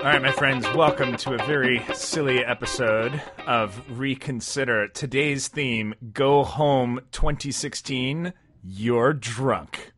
[0.00, 4.88] All right, my friends, welcome to a very silly episode of Reconsider.
[4.88, 8.32] Today's theme Go Home 2016.
[8.64, 9.92] You're drunk.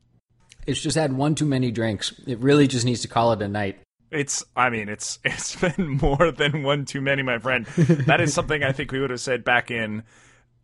[0.66, 2.20] It's just had one too many drinks.
[2.26, 3.78] It really just needs to call it a night.
[4.10, 7.64] It's, I mean, it's it's been more than one too many, my friend.
[7.66, 10.02] That is something I think we would have said back in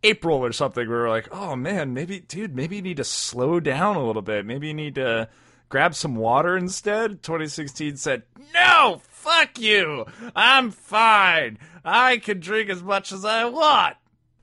[0.03, 0.85] April or something.
[0.85, 4.21] We were like, oh man, maybe, dude, maybe you need to slow down a little
[4.21, 4.45] bit.
[4.45, 5.29] Maybe you need to
[5.69, 7.23] grab some water instead.
[7.23, 10.05] 2016 said, no, fuck you.
[10.35, 11.59] I'm fine.
[11.85, 13.95] I can drink as much as I want.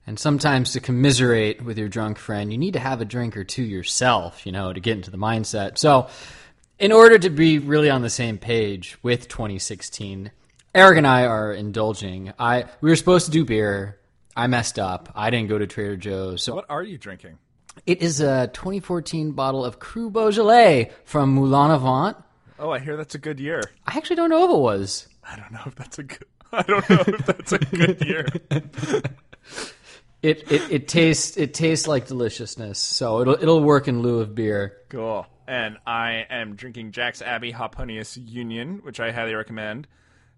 [0.05, 3.43] And sometimes to commiserate with your drunk friend, you need to have a drink or
[3.43, 5.77] two yourself, you know, to get into the mindset.
[5.77, 6.07] So,
[6.79, 10.31] in order to be really on the same page with 2016,
[10.73, 12.31] Eric and I are indulging.
[12.39, 13.99] I we were supposed to do beer.
[14.35, 15.09] I messed up.
[15.15, 16.43] I didn't go to Trader Joe's.
[16.43, 17.39] So What are you drinking?
[17.85, 22.17] It is a 2014 bottle of Cru Beaujolais from Moulin-à-Vent.
[22.59, 23.61] Oh, I hear that's a good year.
[23.85, 25.07] I actually don't know if it was.
[25.23, 26.25] I don't know if that's a good.
[26.51, 28.25] I don't know if that's a good year.
[30.23, 34.33] It, it it tastes it tastes like deliciousness, so it'll it'll work in lieu of
[34.33, 34.77] beer.
[34.89, 35.27] Cool.
[35.47, 39.87] And I am drinking Jack's Abbey Hoponius Union, which I highly recommend.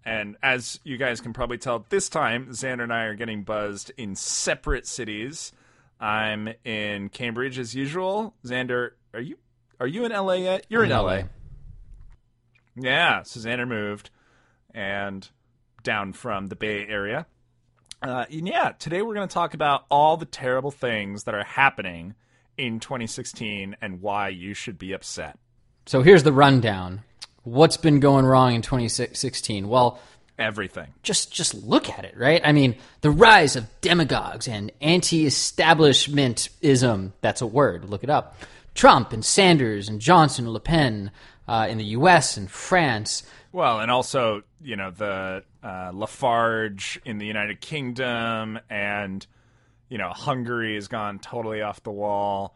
[0.04, 3.90] And as you guys can probably tell, this time Xander and I are getting buzzed
[3.96, 5.52] in separate cities.
[6.00, 8.34] I'm in Cambridge as usual.
[8.44, 9.36] Xander, are you
[9.78, 10.66] are you in LA yet?
[10.68, 11.22] You're in, LA.
[12.76, 14.10] Yeah, so Xander moved
[14.74, 15.28] and
[15.82, 17.26] down from the Bay Area.
[18.02, 21.44] Uh, and yeah, today we're going to talk about all the terrible things that are
[21.44, 22.14] happening
[22.56, 25.38] in 2016 and why you should be upset.
[25.86, 27.02] So here's the rundown.
[27.42, 29.68] What's been going wrong in 2016?
[29.68, 30.00] Well,
[30.40, 30.88] Everything.
[31.02, 32.40] just just look at it, right?
[32.42, 37.12] I mean, the rise of demagogues and anti-establishmentism.
[37.20, 37.84] That's a word.
[37.84, 38.36] Look it up.
[38.74, 41.10] Trump and Sanders and Johnson and Le Pen
[41.46, 42.36] uh, in the U.S.
[42.36, 43.22] and France.
[43.52, 49.26] Well, and also, you know, the uh, Lafarge in the United Kingdom and,
[49.88, 52.54] you know, Hungary has gone totally off the wall.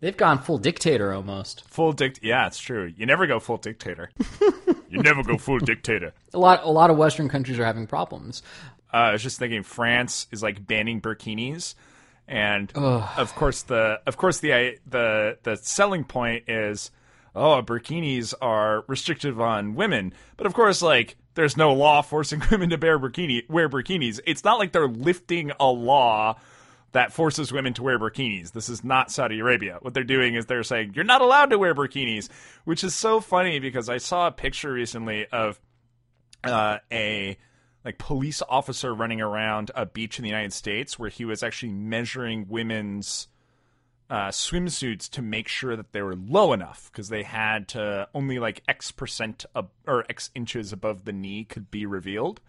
[0.00, 1.68] They've gone full dictator almost.
[1.68, 2.20] Full dict.
[2.22, 2.92] Yeah, it's true.
[2.96, 4.10] You never go full dictator.
[4.96, 6.12] you never go full dictator.
[6.34, 8.42] A lot a lot of Western countries are having problems.
[8.92, 11.74] Uh, I was just thinking France is like banning burkinis,
[12.28, 16.90] and of course the of course the the the selling point is
[17.34, 22.70] oh burkinis are restrictive on women, but of course like there's no law forcing women
[22.70, 24.20] to wear burkini wear burkinis.
[24.26, 26.36] It's not like they're lifting a law
[26.96, 28.52] that forces women to wear burkinis.
[28.52, 29.76] This is not Saudi Arabia.
[29.82, 32.30] What they're doing is they're saying you're not allowed to wear burkinis,
[32.64, 35.60] which is so funny because I saw a picture recently of
[36.42, 37.36] uh, a
[37.84, 41.72] like police officer running around a beach in the United States where he was actually
[41.72, 43.28] measuring women's
[44.08, 48.38] uh, swimsuits to make sure that they were low enough because they had to only
[48.38, 52.40] like X percent ab- or X inches above the knee could be revealed.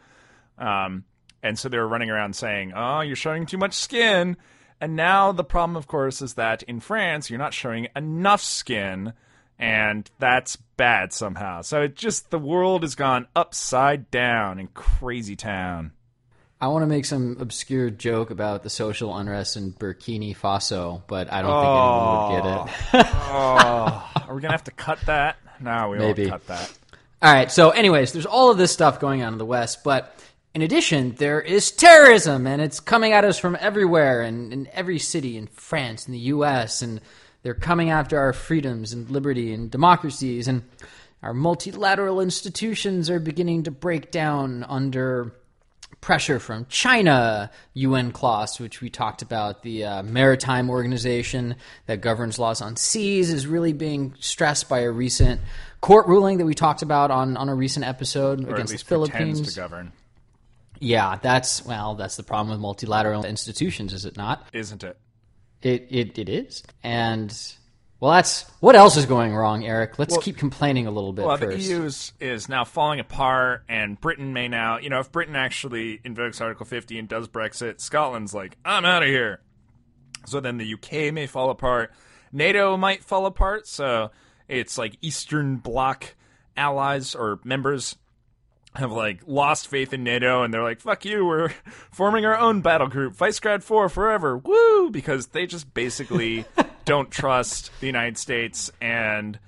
[0.57, 1.03] Um,
[1.43, 4.37] and so they were running around saying, "Oh, you're showing too much skin."
[4.79, 9.13] And now the problem, of course, is that in France you're not showing enough skin,
[9.57, 11.61] and that's bad somehow.
[11.61, 15.91] So it just the world has gone upside down in crazy town.
[16.59, 21.31] I want to make some obscure joke about the social unrest in Burkina Faso, but
[21.31, 23.07] I don't think anyone would get it.
[23.29, 25.37] Oh, are we gonna have to cut that?
[25.59, 26.29] No, we Maybe.
[26.29, 26.73] won't cut that.
[27.21, 27.51] All right.
[27.51, 30.15] So, anyways, there's all of this stuff going on in the West, but
[30.57, 34.97] in addition, there is terrorism, and it's coming at us from everywhere, and in every
[34.97, 36.99] city in France, in the U.S., and
[37.43, 40.47] they're coming after our freedoms and liberty and democracies.
[40.47, 40.63] And
[41.21, 45.35] our multilateral institutions are beginning to break down under
[46.01, 51.55] pressure from China, UNCLOS, which we talked about, the uh, maritime organization
[51.85, 55.39] that governs laws on seas, is really being stressed by a recent
[55.81, 59.53] court ruling that we talked about on, on a recent episode or against the Philippines.
[59.53, 59.91] to govern,
[60.79, 64.47] Yeah, that's well, that's the problem with multilateral institutions, is it not?
[64.53, 64.97] isn't it?
[65.61, 67.35] It it, it is, and
[67.99, 69.97] well, that's what else is going wrong, Eric.
[69.97, 71.57] Let's Well- keep complaining a little bit Well, first.
[71.57, 75.35] the EU is, is now falling apart, and Britain may now, you know, if Britain
[75.35, 79.39] actually invokes Article 50 and does Brexit, Scotland's like, I'm out of here.
[80.27, 81.91] So then the UK may fall apart.
[82.31, 83.65] NATO might fall apart.
[83.67, 84.11] So
[84.47, 86.13] it's like Eastern Bloc
[86.55, 87.95] allies or members
[88.77, 91.49] have like lost faith in NATO and they're like, fuck you, we're
[91.91, 94.89] forming our own battle group, Visegrad 4 forever, woo!
[94.89, 96.45] Because they just basically
[96.85, 99.39] don't trust the United States and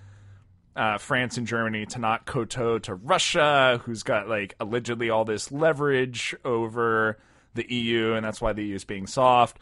[0.75, 5.51] uh, France and Germany to not kowtow to Russia, who's got like allegedly all this
[5.51, 7.17] leverage over
[7.53, 9.57] the EU, and that's why the EU is being soft.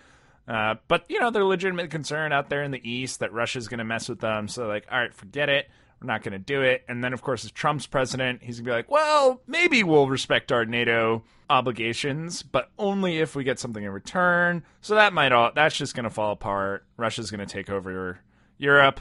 [0.47, 3.79] Uh, but you know, they're legitimate concern out there in the East that Russia's going
[3.79, 4.47] to mess with them.
[4.47, 5.69] So like, all right, forget it.
[6.01, 6.83] We're not going to do it.
[6.87, 10.07] And then, of course, as Trump's president, he's going to be like, well, maybe we'll
[10.07, 14.63] respect our NATO obligations, but only if we get something in return.
[14.81, 16.85] So that might all, that's just going to fall apart.
[16.97, 18.19] Russia's going to take over
[18.57, 18.99] Europe.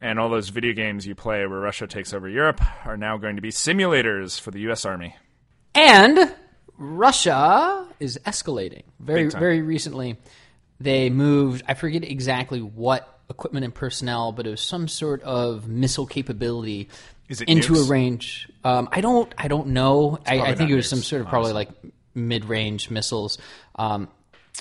[0.00, 3.36] And all those video games you play where Russia takes over Europe are now going
[3.36, 4.84] to be simulators for the U.S.
[4.84, 5.16] Army.
[5.74, 6.34] And
[6.76, 8.84] Russia is escalating.
[9.00, 10.16] Very, very recently,
[10.80, 15.68] they moved, I forget exactly what equipment and personnel, but it was some sort of
[15.68, 16.88] missile capability
[17.46, 17.86] into nukes?
[17.86, 18.48] a range.
[18.64, 20.18] Um, I don't, I don't know.
[20.26, 21.68] I, I think it was nukes, some sort of probably like
[22.14, 23.38] mid-range missiles.
[23.76, 24.08] Um,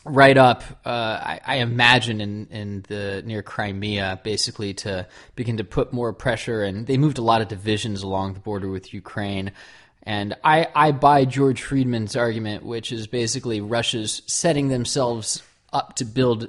[0.05, 5.63] right up, uh, I, I imagine in, in the near Crimea, basically to begin to
[5.63, 6.63] put more pressure.
[6.63, 9.51] And they moved a lot of divisions along the border with Ukraine.
[10.03, 15.43] And I, I buy George Friedman's argument, which is basically Russia's setting themselves
[15.73, 16.47] up to build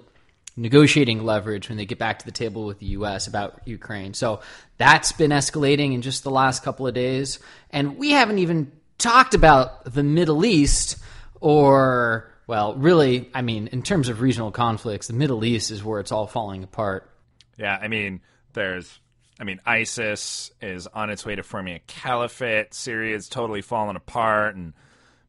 [0.59, 3.27] negotiating leverage when they get back to the table with the U.S.
[3.27, 4.13] about Ukraine.
[4.13, 4.41] So
[4.77, 7.39] that's been escalating in just the last couple of days.
[7.71, 10.97] And we haven't even talked about the Middle East
[11.41, 16.01] or, well, really, I mean, in terms of regional conflicts, the Middle East is where
[16.01, 17.09] it's all falling apart.
[17.57, 18.21] Yeah, I mean,
[18.53, 18.99] there's,
[19.39, 22.75] I mean, ISIS is on its way to forming a caliphate.
[22.75, 24.73] Syria's totally fallen apart, and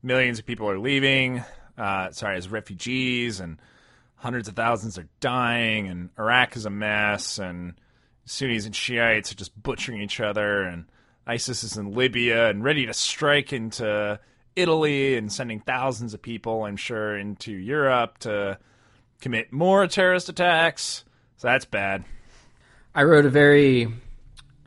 [0.02, 1.44] millions of people are leaving.
[1.78, 3.60] Uh, sorry, as refugees, and
[4.20, 7.74] hundreds of thousands are dying, and Iraq is a mess, and
[8.26, 10.86] Sunnis and Shiites are just butchering each other, and
[11.26, 14.20] ISIS is in Libya and ready to strike into
[14.56, 18.58] Italy and sending thousands of people, I'm sure, into Europe to
[19.22, 21.04] commit more terrorist attacks.
[21.38, 22.04] So that's bad.
[22.94, 23.88] I wrote a very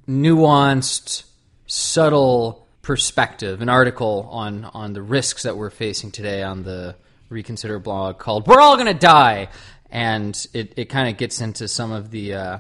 [0.08, 1.24] nuanced,
[1.66, 6.96] subtle perspective, an article on on the risks that we're facing today on the
[7.32, 9.48] Reconsider blog called "We're All Gonna Die,"
[9.90, 12.58] and it, it kind of gets into some of the uh,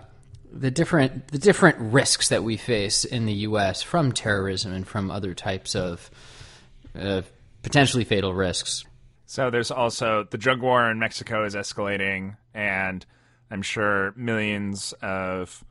[0.52, 3.82] the different the different risks that we face in the U.S.
[3.82, 6.10] from terrorism and from other types of
[6.98, 7.22] uh,
[7.62, 8.84] potentially fatal risks.
[9.26, 13.04] So there's also the drug war in Mexico is escalating, and
[13.50, 15.64] I'm sure millions of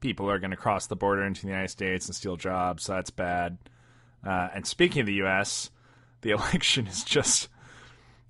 [0.00, 2.84] people are going to cross the border into the United States and steal jobs.
[2.84, 3.56] So that's bad.
[4.24, 5.70] Uh, and speaking of the U.S.,
[6.20, 7.48] the election is just.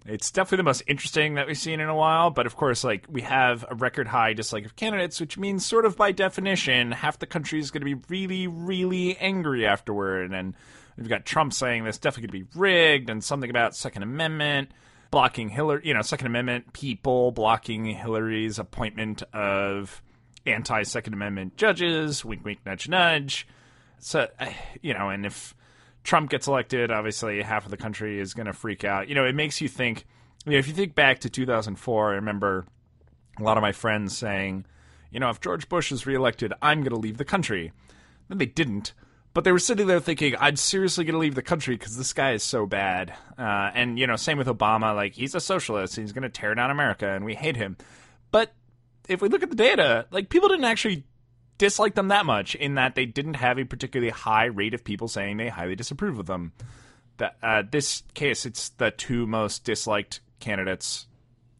[0.08, 3.06] It's definitely the most interesting that we've seen in a while, but of course, like
[3.10, 7.18] we have a record high dislike of candidates, which means, sort of by definition, half
[7.18, 10.32] the country is going to be really, really angry afterward.
[10.32, 10.54] And
[10.96, 14.70] we've got Trump saying this definitely going to be rigged, and something about Second Amendment
[15.10, 20.02] blocking Hillary, you know, Second Amendment people blocking Hillary's appointment of
[20.44, 22.24] anti Second Amendment judges.
[22.24, 23.48] Wink, wink, nudge, nudge.
[23.98, 24.50] So, uh,
[24.82, 25.55] you know, and if
[26.06, 29.08] Trump gets elected, obviously half of the country is going to freak out.
[29.08, 30.06] You know, it makes you think.
[30.44, 32.64] You know, if you think back to 2004, I remember
[33.38, 34.64] a lot of my friends saying,
[35.10, 37.72] you know, if George Bush is reelected, I'm going to leave the country.
[38.28, 38.92] Then they didn't.
[39.34, 42.12] But they were sitting there thinking, I'm seriously going to leave the country because this
[42.12, 43.12] guy is so bad.
[43.36, 44.94] Uh, and, you know, same with Obama.
[44.94, 45.96] Like, he's a socialist.
[45.96, 47.76] He's going to tear down America, and we hate him.
[48.30, 48.54] But
[49.08, 51.04] if we look at the data, like, people didn't actually
[51.58, 55.08] dislike them that much in that they didn't have a particularly high rate of people
[55.08, 56.52] saying they highly disapprove of them.
[57.18, 61.06] That uh, this case, it's the two most disliked candidates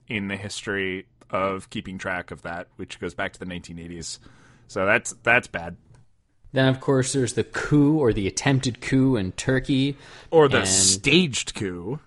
[0.09, 4.19] in the history of keeping track of that, which goes back to the 1980s.
[4.69, 5.77] So that's that's bad.
[6.53, 9.97] Then, of course, there's the coup or the attempted coup in Turkey.
[10.31, 11.99] Or the And- staged coup.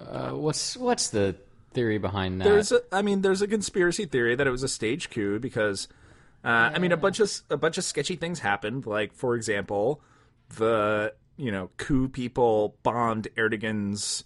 [0.00, 1.36] Uh, what's what's the
[1.72, 2.44] theory behind that?
[2.44, 5.88] There's a, I mean, there's a conspiracy theory that it was a staged coup because
[6.44, 8.86] Uh, I mean, a bunch of a bunch of sketchy things happened.
[8.86, 10.00] Like, for example,
[10.56, 14.24] the you know coup people bombed Erdogan's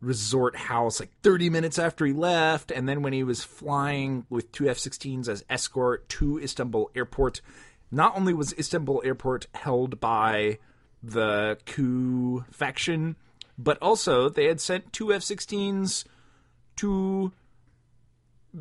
[0.00, 4.50] resort house like 30 minutes after he left, and then when he was flying with
[4.50, 7.40] two F-16s as escort to Istanbul airport,
[7.90, 10.58] not only was Istanbul airport held by
[11.02, 13.16] the coup faction,
[13.56, 16.04] but also they had sent two F-16s
[16.76, 17.32] to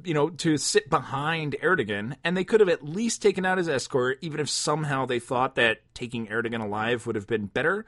[0.04, 3.68] you know, to sit behind Erdogan, and they could have at least taken out his
[3.68, 7.86] escort, even if somehow they thought that taking Erdogan alive would have been better.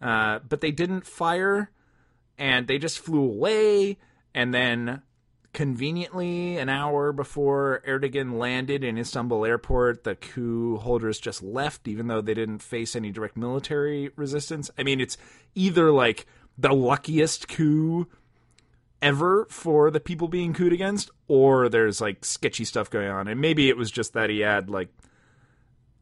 [0.00, 1.70] Uh, but they didn't fire,
[2.38, 3.98] and they just flew away.
[4.34, 5.02] And then,
[5.52, 12.06] conveniently, an hour before Erdogan landed in Istanbul airport, the coup holders just left, even
[12.06, 14.70] though they didn't face any direct military resistance.
[14.78, 15.18] I mean, it's
[15.54, 18.08] either like the luckiest coup
[19.02, 23.28] ever for the people being cooed against, or there's like sketchy stuff going on.
[23.28, 24.88] And maybe it was just that he had like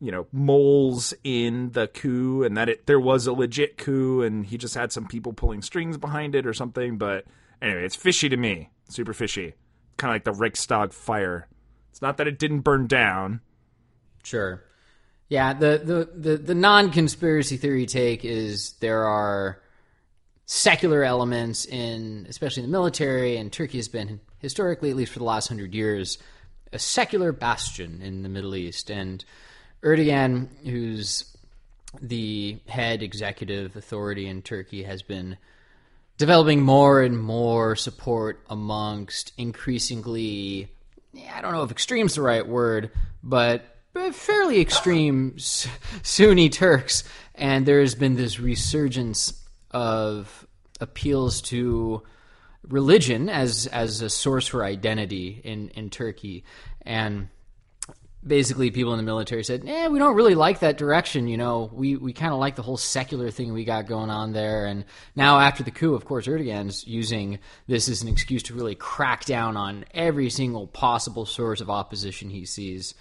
[0.01, 4.47] you know moles in the coup and that it there was a legit coup and
[4.47, 7.27] he just had some people pulling strings behind it or something but
[7.61, 9.53] anyway it's fishy to me super fishy
[9.99, 11.49] kind of like the Reichstag fire
[11.91, 13.43] it's not that it didn't burn down
[14.23, 14.63] Sure.
[15.29, 19.63] Yeah, the, the, the, the non conspiracy theory take is there are
[20.53, 25.21] secular elements in, especially in the military, and Turkey has been historically, at least for
[25.21, 26.19] the last hundred years,
[26.73, 28.91] a secular bastion in the Middle East.
[28.91, 29.25] And
[29.85, 31.37] Erdogan, who's
[32.03, 35.37] the head executive authority in Turkey, has been
[36.19, 40.69] developing more and more support amongst increasingly,
[41.33, 42.91] I don't know if extreme's the right word,
[43.23, 47.05] but but fairly extreme Sunni Turks.
[47.37, 49.40] And there has been this resurgence
[49.71, 50.47] of
[50.81, 52.03] appeals to
[52.69, 56.45] religion as as a source for identity in in Turkey,
[56.83, 57.29] and
[58.27, 61.29] basically people in the military said, "Eh, we don't really like that direction.
[61.29, 64.33] You know, we we kind of like the whole secular thing we got going on
[64.33, 64.85] there." And
[65.17, 69.25] now after the coup, of course, Erdogan's using this as an excuse to really crack
[69.25, 72.95] down on every single possible source of opposition he sees.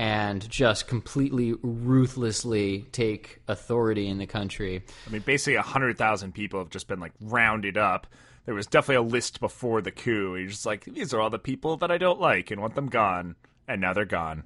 [0.00, 4.82] And just completely ruthlessly take authority in the country.
[5.06, 8.06] I mean, basically, 100,000 people have just been like rounded up.
[8.46, 10.36] There was definitely a list before the coup.
[10.36, 12.88] He's just like, these are all the people that I don't like and want them
[12.88, 13.36] gone.
[13.68, 14.44] And now they're gone.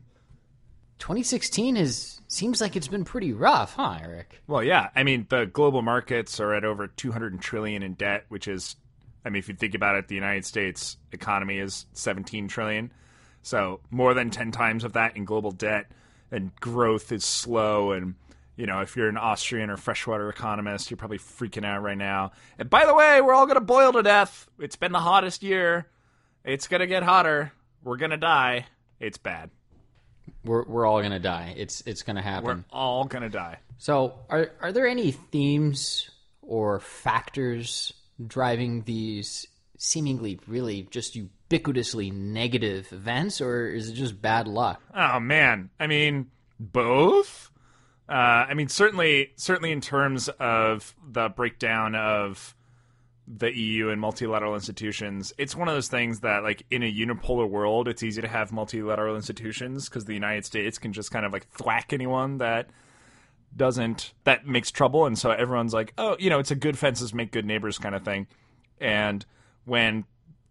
[0.99, 4.43] 2016 is seems like it's been pretty rough, huh, Eric?
[4.49, 4.89] Well, yeah.
[4.97, 8.75] I mean, the global markets are at over 200 trillion in debt, which is,
[9.25, 12.91] I mean, if you think about it, the United States economy is 17 trillion.
[13.45, 15.87] So more than 10 times of that in global debt,
[16.33, 17.93] and growth is slow.
[17.93, 18.15] And,
[18.57, 22.33] you know, if you're an Austrian or freshwater economist, you're probably freaking out right now.
[22.59, 24.49] And by the way, we're all going to boil to death.
[24.59, 25.87] It's been the hottest year.
[26.43, 27.53] It's going to get hotter.
[27.85, 28.67] We're going to die.
[28.99, 29.51] It's bad.
[30.45, 31.55] We're we're all gonna die.
[31.57, 32.65] It's it's gonna happen.
[32.71, 33.59] We're all going to die.
[33.79, 36.11] So, are are there any themes
[36.43, 37.93] or factors
[38.25, 39.47] driving these
[39.79, 41.19] seemingly really just
[41.59, 44.81] ubiquitously negative events, or is it just bad luck?
[44.95, 47.51] Oh man, I mean both.
[48.09, 48.13] Uh,
[48.49, 52.55] I mean certainly, certainly in terms of the breakdown of
[53.27, 57.49] the EU and multilateral institutions, it's one of those things that, like, in a unipolar
[57.49, 61.33] world, it's easy to have multilateral institutions because the United States can just kind of
[61.33, 62.69] like thwack anyone that
[63.57, 67.15] doesn't that makes trouble, and so everyone's like, oh, you know, it's a good fences
[67.15, 68.27] make good neighbors kind of thing.
[68.81, 69.25] And
[69.65, 70.05] when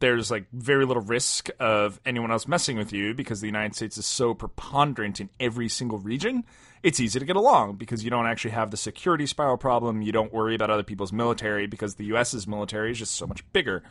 [0.03, 3.97] there's like very little risk of anyone else messing with you because the United States
[3.97, 6.43] is so preponderant in every single region,
[6.83, 10.01] it's easy to get along because you don't actually have the security spiral problem.
[10.01, 13.49] You don't worry about other people's military because the U.S.'s military is just so much
[13.53, 13.81] bigger.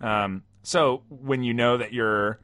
[0.00, 2.40] Um, so when you know that your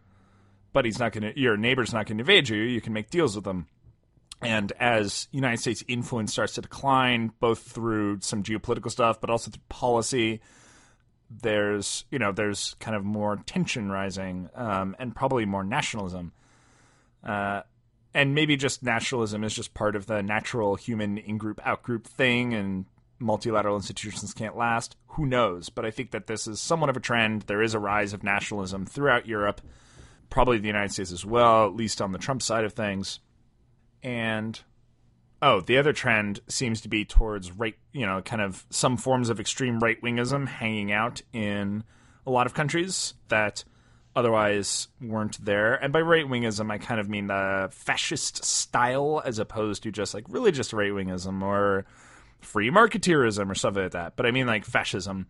[0.72, 3.34] buddy's not going to, your neighbor's not going to invade you, you can make deals
[3.34, 3.66] with them.
[4.40, 9.50] And as United States influence starts to decline, both through some geopolitical stuff, but also
[9.50, 10.40] through policy,
[11.30, 16.32] there's you know there's kind of more tension rising um, and probably more nationalism.
[17.24, 17.62] Uh,
[18.12, 22.86] and maybe just nationalism is just part of the natural human in-group out-group thing, and
[23.20, 24.96] multilateral institutions can't last.
[25.08, 25.68] Who knows?
[25.68, 27.42] But I think that this is somewhat of a trend.
[27.42, 29.60] There is a rise of nationalism throughout Europe,
[30.28, 33.20] probably the United States as well, at least on the Trump side of things.
[34.02, 34.58] And
[35.42, 39.30] oh, the other trend seems to be towards right, you know, kind of some forms
[39.30, 41.84] of extreme right wingism hanging out in
[42.26, 43.64] a lot of countries that
[44.14, 45.74] otherwise weren't there.
[45.74, 50.14] And by right wingism, I kind of mean the fascist style as opposed to just
[50.14, 51.86] like religious right wingism or
[52.40, 54.16] free marketeerism or stuff like that.
[54.16, 55.26] But I mean like fascism.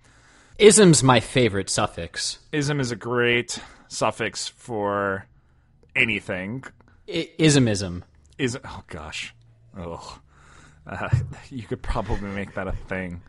[0.59, 2.39] Ism's my favorite suffix.
[2.53, 5.27] Ism is a great suffix for
[5.95, 6.65] anything.
[7.09, 8.03] I- ismism.
[8.39, 9.35] Is oh gosh,
[9.79, 10.19] oh,
[10.87, 11.09] uh,
[11.51, 13.23] you could probably make that a thing,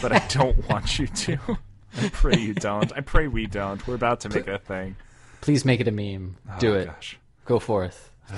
[0.00, 1.38] but I don't want you to.
[2.00, 2.90] I pray you don't.
[2.96, 3.86] I pray we don't.
[3.86, 4.96] We're about to make it a thing.
[5.42, 6.36] Please make it a meme.
[6.58, 6.86] Do Oh, it.
[6.86, 7.18] Gosh.
[7.44, 8.10] Go forth.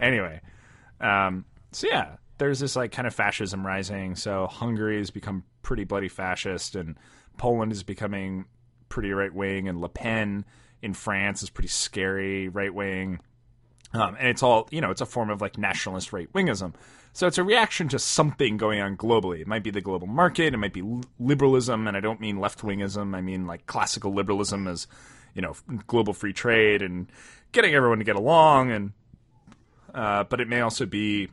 [0.00, 0.40] Anyway,
[1.00, 4.16] um, so yeah, there's this like kind of fascism rising.
[4.16, 6.96] So Hungary has become pretty bloody fascist, and
[7.36, 8.46] Poland is becoming
[8.88, 10.44] pretty right wing, and Le Pen
[10.80, 13.20] in France is pretty scary right wing.
[13.94, 16.74] Um, and it's all you know, it's a form of like nationalist right wingism.
[17.12, 19.40] So it's a reaction to something going on globally.
[19.40, 20.82] It might be the global market, it might be
[21.18, 23.14] liberalism, and I don't mean left wingism.
[23.14, 24.86] I mean like classical liberalism as
[25.34, 25.56] you know,
[25.86, 27.10] global free trade and
[27.52, 28.92] getting everyone to get along and
[29.94, 31.28] uh, but it may also be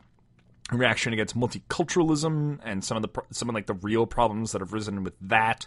[0.70, 4.60] a reaction against multiculturalism and some of the some of like the real problems that
[4.60, 5.66] have risen with that,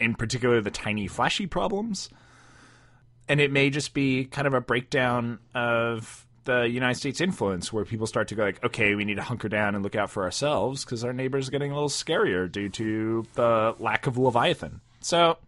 [0.00, 2.08] in particular the tiny flashy problems.
[3.28, 7.84] And it may just be kind of a breakdown of the United States influence, where
[7.84, 10.22] people start to go like, okay, we need to hunker down and look out for
[10.22, 14.80] ourselves because our neighbors are getting a little scarier due to the lack of Leviathan.
[15.00, 15.38] So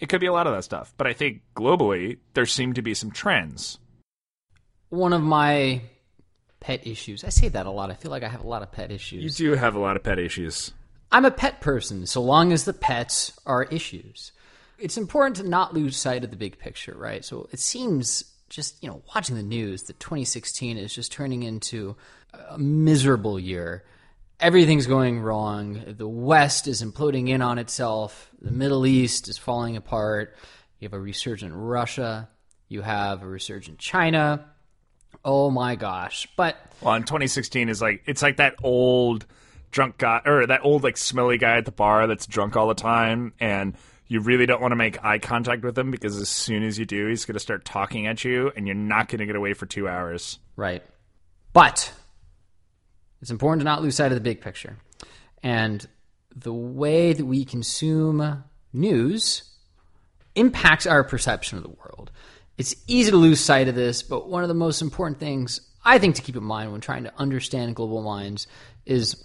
[0.00, 2.82] it could be a lot of that stuff, but I think globally there seem to
[2.82, 3.78] be some trends
[4.90, 5.82] One of my
[6.58, 7.22] pet issues.
[7.24, 7.90] I say that a lot.
[7.90, 9.22] I feel like I have a lot of pet issues.
[9.22, 10.72] You do have a lot of pet issues.
[11.12, 14.32] I'm a pet person, so long as the pets are issues.
[14.80, 17.24] It's important to not lose sight of the big picture, right?
[17.24, 21.96] So it seems just, you know, watching the news that 2016 is just turning into
[22.50, 23.84] a miserable year.
[24.40, 25.82] Everything's going wrong.
[25.86, 28.30] The West is imploding in on itself.
[28.40, 30.34] The Middle East is falling apart.
[30.78, 32.28] You have a resurgent Russia.
[32.68, 34.46] You have a resurgent China.
[35.24, 36.26] Oh my gosh.
[36.36, 39.26] But Well, in 2016 is like it's like that old
[39.70, 42.74] drunk guy or that old like smelly guy at the bar that's drunk all the
[42.74, 43.76] time and
[44.10, 46.84] you really don't want to make eye contact with him because as soon as you
[46.84, 49.54] do he's going to start talking at you and you're not going to get away
[49.54, 50.40] for 2 hours.
[50.56, 50.82] Right.
[51.52, 51.92] But
[53.22, 54.78] it's important to not lose sight of the big picture.
[55.44, 55.86] And
[56.34, 59.44] the way that we consume news
[60.34, 62.10] impacts our perception of the world.
[62.58, 65.98] It's easy to lose sight of this, but one of the most important things I
[65.98, 68.48] think to keep in mind when trying to understand global minds
[68.86, 69.24] is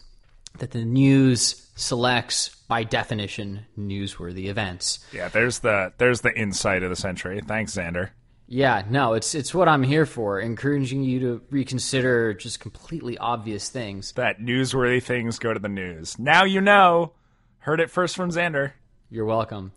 [0.59, 5.05] that the news selects by definition newsworthy events.
[5.11, 7.41] Yeah, there's the there's the insight of the century.
[7.45, 8.09] Thanks Xander.
[8.47, 13.69] Yeah, no, it's it's what I'm here for, encouraging you to reconsider just completely obvious
[13.69, 14.11] things.
[14.13, 16.19] That newsworthy things go to the news.
[16.19, 17.13] Now you know.
[17.59, 18.73] Heard it first from Xander.
[19.09, 19.71] You're welcome.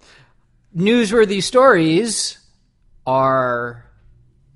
[0.77, 2.39] Newsworthy stories
[3.07, 3.88] are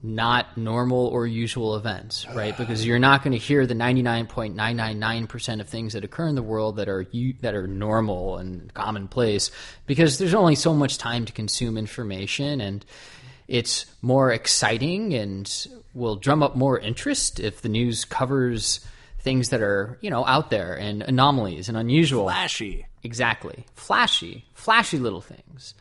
[0.03, 2.57] not normal or usual events, right?
[2.57, 6.77] Because you're not going to hear the 99.999% of things that occur in the world
[6.77, 7.07] that are
[7.41, 9.53] that are normal and commonplace
[9.87, 12.85] because there's only so much time to consume information and
[13.47, 18.81] it's more exciting and will drum up more interest if the news covers
[19.21, 22.25] things that are, you know, out there and anomalies and unusual.
[22.25, 22.87] Flashy.
[23.05, 23.67] Exactly.
[23.75, 25.75] Flashy, flashy little things.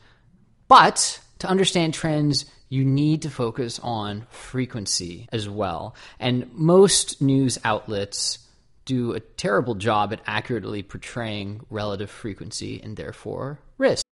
[0.68, 5.94] But to understand trends, you need to focus on frequency as well.
[6.22, 8.40] And most news outlets
[8.86, 14.06] do a terrible job at accurately portraying relative frequency and therefore risk.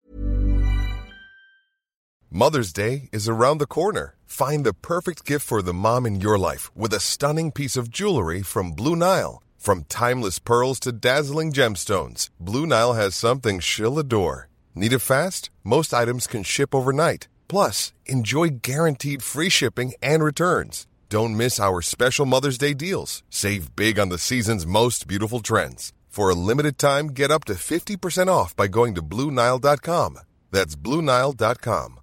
[2.32, 4.16] Mother's Day is around the corner.
[4.26, 7.92] Find the perfect gift for the mom in your life with a stunning piece of
[7.92, 9.44] jewelry from Blue Nile.
[9.60, 14.50] From timeless pearls to dazzling gemstones, Blue Nile has something she'll adore.
[14.74, 15.52] Need it fast?
[15.64, 17.28] Most items can ship overnight.
[17.48, 20.86] Plus, enjoy guaranteed free shipping and returns.
[21.10, 23.24] Don't miss our special Mother's Day deals.
[23.30, 25.94] Save big on the season's most beautiful trends.
[26.10, 30.20] For a limited time, get up to 50% off by going to BlueNile.com.
[30.52, 32.00] That's BlueNile.com.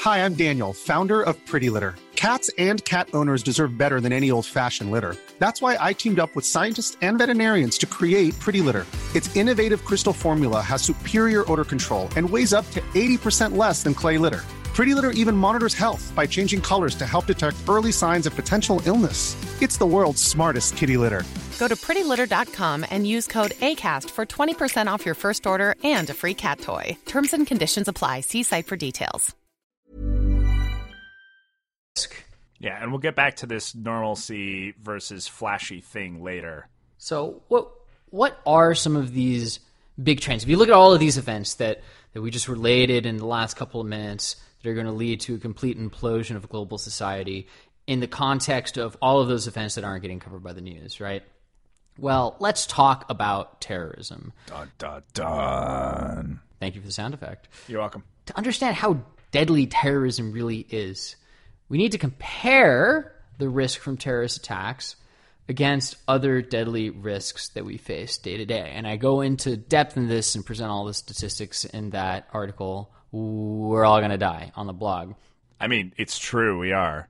[0.00, 1.96] Hi, I'm Daniel, founder of Pretty Litter.
[2.14, 5.16] Cats and cat owners deserve better than any old fashioned litter.
[5.38, 8.86] That's why I teamed up with scientists and veterinarians to create Pretty Litter.
[9.14, 13.92] Its innovative crystal formula has superior odor control and weighs up to 80% less than
[13.92, 14.44] clay litter.
[14.78, 18.80] Pretty Litter even monitors health by changing colors to help detect early signs of potential
[18.86, 19.34] illness.
[19.60, 21.24] It's the world's smartest kitty litter.
[21.58, 26.14] Go to prettylitter.com and use code ACAST for 20% off your first order and a
[26.14, 26.96] free cat toy.
[27.06, 28.20] Terms and conditions apply.
[28.20, 29.34] See site for details.
[32.60, 36.68] Yeah, and we'll get back to this normalcy versus flashy thing later.
[36.98, 37.72] So, what
[38.10, 39.58] what are some of these
[40.00, 40.44] big trends?
[40.44, 43.26] If you look at all of these events that, that we just related in the
[43.26, 46.78] last couple of minutes that are going to lead to a complete implosion of global
[46.78, 47.48] society
[47.86, 51.00] in the context of all of those events that aren't getting covered by the news,
[51.00, 51.22] right?
[51.98, 54.32] Well, let's talk about terrorism.
[54.46, 56.40] Dun dun dun.
[56.60, 57.48] Thank you for the sound effect.
[57.66, 58.04] You're welcome.
[58.26, 59.00] To understand how
[59.32, 61.16] deadly terrorism really is,
[61.68, 64.96] we need to compare the risk from terrorist attacks
[65.48, 68.72] against other deadly risks that we face day to day.
[68.74, 72.92] And I go into depth in this and present all the statistics in that article.
[73.12, 75.14] We're all going to die on the blog.
[75.60, 76.58] I mean, it's true.
[76.58, 77.08] We are.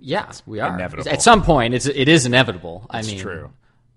[0.00, 0.74] Yeah, we are.
[0.74, 1.10] inevitable.
[1.10, 2.86] At some point, it's it is inevitable.
[2.88, 3.50] I It's mean, true.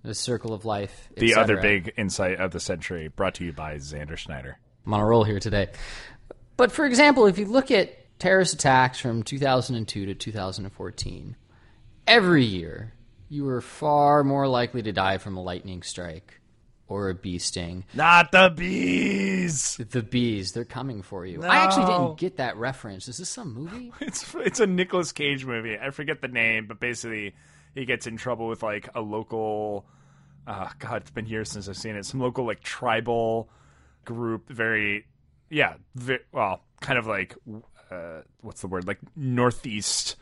[0.03, 1.09] The circle of life.
[1.17, 4.57] The other big insight of the century, brought to you by Xander Schneider.
[4.85, 5.69] I'm on a roll here today.
[6.57, 11.35] But for example, if you look at terrorist attacks from 2002 to 2014,
[12.07, 12.93] every year
[13.29, 16.39] you were far more likely to die from a lightning strike
[16.87, 17.85] or a bee sting.
[17.93, 19.77] Not the bees.
[19.77, 21.43] The bees, they're coming for you.
[21.43, 23.07] I actually didn't get that reference.
[23.07, 23.91] Is this some movie?
[24.01, 25.77] It's it's a Nicolas Cage movie.
[25.79, 27.35] I forget the name, but basically
[27.73, 29.85] he gets in trouble with like a local.
[30.47, 32.05] Uh, God, it's been years since I've seen it.
[32.05, 33.49] Some local like tribal
[34.05, 35.07] group, very
[35.49, 37.35] yeah, ve well, kind of like
[37.89, 38.87] uh, what's the word?
[38.87, 40.17] Like northeast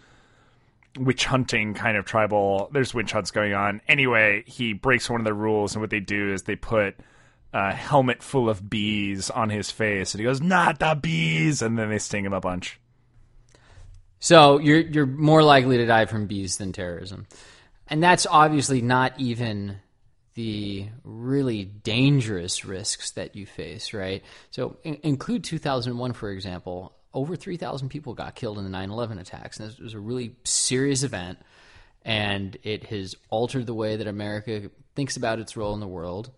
[0.98, 2.70] witch hunting kind of tribal.
[2.72, 3.82] There's witch hunts going on.
[3.88, 6.96] Anyway, he breaks one of the rules, and what they do is they put
[7.54, 11.78] a helmet full of bees on his face, and he goes, "Not the bees," and
[11.78, 12.80] then they sting him a bunch.
[14.20, 17.28] So you're you're more likely to die from bees than terrorism,
[17.88, 19.78] and that's obviously not even
[20.36, 24.24] the really dangerous risks that you face, right?
[24.50, 26.94] So in- include 2001 for example.
[27.13, 31.04] Over 3,000 people got killed in the 9/11 attacks, and this was a really serious
[31.04, 31.38] event,
[32.04, 36.32] and it has altered the way that America thinks about its role in the world.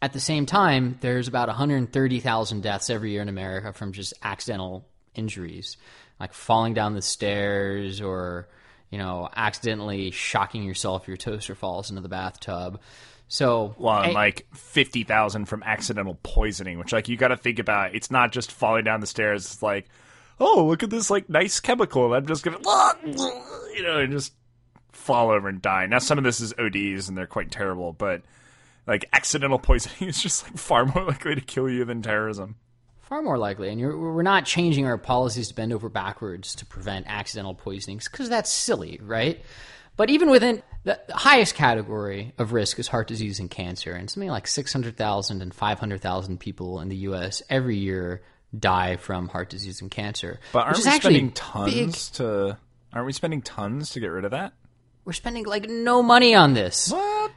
[0.00, 4.88] At the same time, there's about 130,000 deaths every year in America from just accidental
[5.14, 5.76] injuries,
[6.18, 8.48] like falling down the stairs or,
[8.90, 11.06] you know, accidentally shocking yourself.
[11.06, 12.80] Your toaster falls into the bathtub.
[13.32, 17.36] So, Well, and and- like fifty thousand from accidental poisoning, which like you got to
[17.38, 17.94] think about.
[17.94, 19.46] It's not just falling down the stairs.
[19.46, 19.88] It's like,
[20.38, 22.12] oh, look at this like nice chemical.
[22.12, 22.58] I'm just gonna,
[23.74, 24.34] you know, and just
[24.92, 25.86] fall over and die.
[25.86, 28.20] Now some of this is ODs and they're quite terrible, but
[28.86, 32.56] like accidental poisoning is just like far more likely to kill you than terrorism.
[33.00, 33.70] far more likely.
[33.70, 38.08] And you're, we're not changing our policies to bend over backwards to prevent accidental poisonings
[38.10, 39.42] because that's silly, right?
[39.96, 44.30] But even within the highest category of risk is heart disease and cancer, and something
[44.30, 47.42] like 600,000 and 500,000 people in the U.S.
[47.48, 48.22] every year
[48.58, 50.40] die from heart disease and cancer.
[50.52, 51.34] But aren't we spending big.
[51.34, 52.58] tons to?
[52.92, 54.52] Aren't we spending tons to get rid of that?
[55.04, 56.90] We're spending like no money on this.
[56.90, 57.32] What?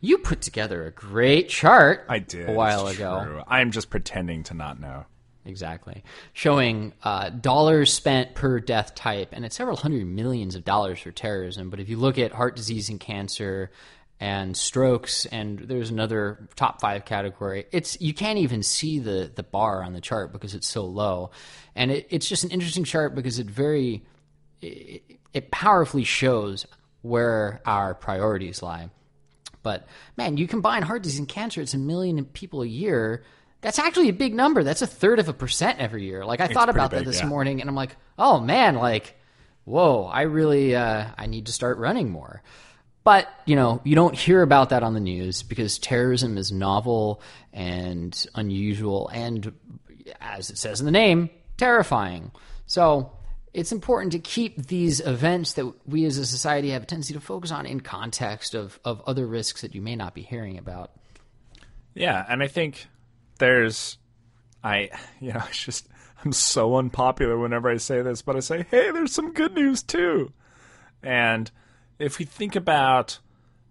[0.00, 3.42] You put together a great chart I did a while ago.
[3.46, 5.06] I'm just pretending to not know.
[5.46, 6.02] Exactly.
[6.32, 11.10] Showing uh, dollars spent per death type, and it's several hundred millions of dollars for
[11.10, 11.68] terrorism.
[11.68, 13.70] But if you look at heart disease and cancer
[14.20, 19.42] and strokes, and there's another top five category, it's you can't even see the, the
[19.42, 21.30] bar on the chart because it's so low.
[21.74, 24.02] And it, it's just an interesting chart because it very
[24.62, 25.02] it,
[25.34, 26.66] it powerfully shows
[27.02, 28.88] where our priorities lie.
[29.62, 33.24] But man, you combine heart disease and cancer, it's a million people a year.
[33.64, 34.62] That's actually a big number.
[34.62, 36.26] That's a third of a percent every year.
[36.26, 37.26] Like I thought pretty about that this yeah.
[37.26, 39.18] morning and I'm like, oh man, like,
[39.64, 42.42] whoa, I really uh, I need to start running more.
[43.04, 47.22] But, you know, you don't hear about that on the news because terrorism is novel
[47.54, 49.50] and unusual and
[50.20, 52.32] as it says in the name, terrifying.
[52.66, 53.12] So
[53.54, 57.20] it's important to keep these events that we as a society have a tendency to
[57.20, 60.90] focus on in context of, of other risks that you may not be hearing about.
[61.94, 62.88] Yeah, and I think
[63.38, 63.98] there's
[64.62, 65.88] I you know, it's just
[66.24, 69.82] I'm so unpopular whenever I say this, but I say, "Hey, there's some good news
[69.82, 70.32] too."
[71.02, 71.50] And
[71.98, 73.18] if we think about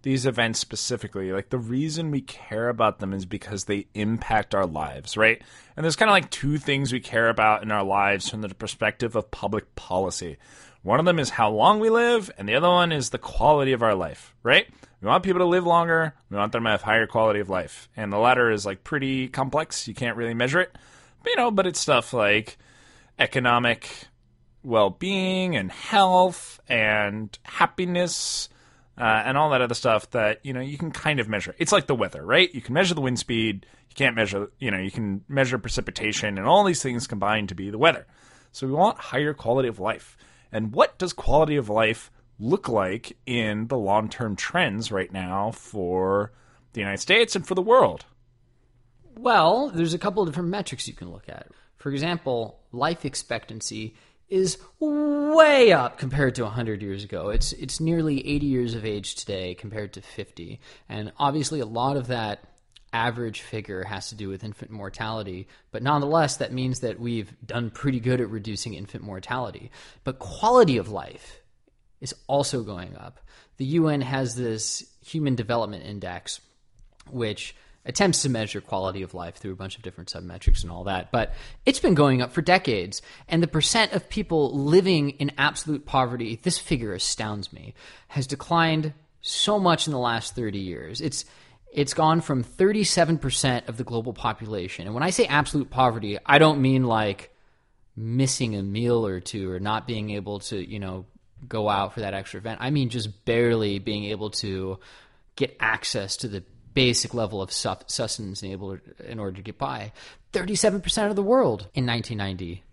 [0.03, 4.65] these events specifically, like the reason we care about them is because they impact our
[4.65, 5.41] lives, right?
[5.75, 8.49] And there's kind of like two things we care about in our lives from the
[8.53, 10.37] perspective of public policy.
[10.83, 13.71] One of them is how long we live, and the other one is the quality
[13.71, 14.67] of our life, right?
[15.03, 17.89] We want people to live longer, we want them to have higher quality of life.
[17.97, 19.85] And the latter is like pretty complex.
[19.85, 20.71] You can't really measure it.
[21.21, 22.57] But, you know, but it's stuff like
[23.19, 24.07] economic
[24.63, 28.47] well-being and health and happiness
[28.97, 31.53] uh, and all that other stuff that you know you can kind of measure.
[31.57, 32.53] It's like the weather, right?
[32.53, 33.65] You can measure the wind speed.
[33.89, 37.55] You can't measure, you know, you can measure precipitation, and all these things combine to
[37.55, 38.07] be the weather.
[38.53, 40.15] So we want higher quality of life.
[40.51, 46.31] And what does quality of life look like in the long-term trends right now for
[46.73, 48.05] the United States and for the world?
[49.15, 51.47] Well, there's a couple of different metrics you can look at.
[51.77, 53.95] For example, life expectancy
[54.29, 57.29] is way up compared to 100 years ago.
[57.29, 60.59] It's it's nearly 80 years of age today compared to 50.
[60.89, 62.43] And obviously a lot of that
[62.93, 67.69] average figure has to do with infant mortality, but nonetheless that means that we've done
[67.69, 69.69] pretty good at reducing infant mortality.
[70.03, 71.42] But quality of life
[72.03, 73.19] is also going up.
[73.57, 76.41] The UN has this Human Development Index,
[77.09, 80.83] which attempts to measure quality of life through a bunch of different submetrics and all
[80.85, 81.33] that, but
[81.65, 83.01] it's been going up for decades.
[83.27, 87.73] And the percent of people living in absolute poverty, this figure astounds me,
[88.09, 91.01] has declined so much in the last 30 years.
[91.01, 91.25] It's
[91.71, 94.85] it's gone from 37% of the global population.
[94.85, 97.33] And when I say absolute poverty, I don't mean like
[97.95, 101.05] missing a meal or two or not being able to, you know,
[101.47, 102.59] go out for that extra event.
[102.61, 104.79] I mean just barely being able to
[105.35, 109.57] get access to the basic level of sustenance and able to, in order to get
[109.57, 109.91] by.
[110.31, 112.63] 37% of the world in 1990.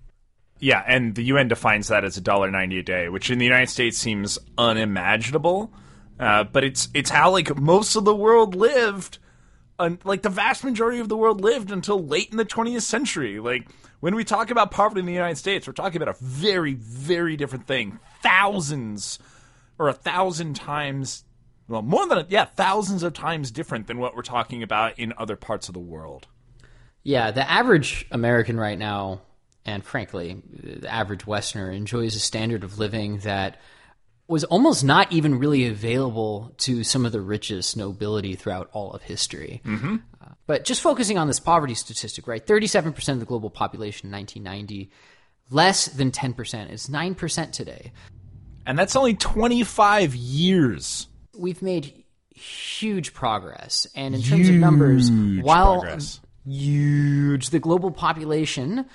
[0.59, 3.97] Yeah, and the UN defines that as $1.90 a day, which in the United States
[3.97, 5.73] seems unimaginable.
[6.19, 9.19] Uh, but it's it's how like most of the world lived,
[9.79, 13.41] uh, like the vast majority of the world lived until late in the 20th century.
[13.41, 13.67] Like
[14.01, 17.39] when we talk about poverty in the United States, we're talking about a very very
[17.39, 17.99] different thing.
[18.23, 19.19] Thousands
[19.79, 21.25] or a thousand times
[21.71, 25.37] well, more than yeah, thousands of times different than what we're talking about in other
[25.37, 26.27] parts of the world.
[27.05, 29.21] Yeah, the average American right now,
[29.65, 33.61] and frankly, the average Westerner enjoys a standard of living that
[34.27, 39.03] was almost not even really available to some of the richest nobility throughout all of
[39.03, 39.61] history.
[39.65, 39.97] Mm-hmm.
[40.21, 42.45] Uh, but just focusing on this poverty statistic, right?
[42.45, 44.91] 37% of the global population in 1990,
[45.51, 46.71] less than 10%.
[46.71, 47.93] It's 9% today.
[48.67, 51.09] And that's only 25 years
[51.41, 53.87] we've made huge progress.
[53.95, 56.21] And in terms of numbers, while progress.
[56.47, 58.87] huge, the global population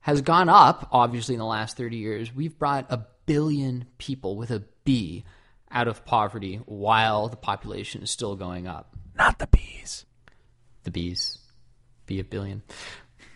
[0.00, 2.34] has gone up, obviously, in the last 30 years.
[2.34, 5.24] We've brought a billion people with a B
[5.70, 8.94] out of poverty while the population is still going up.
[9.16, 10.04] Not the bees.
[10.84, 11.38] The bees.
[12.06, 12.62] Be a billion.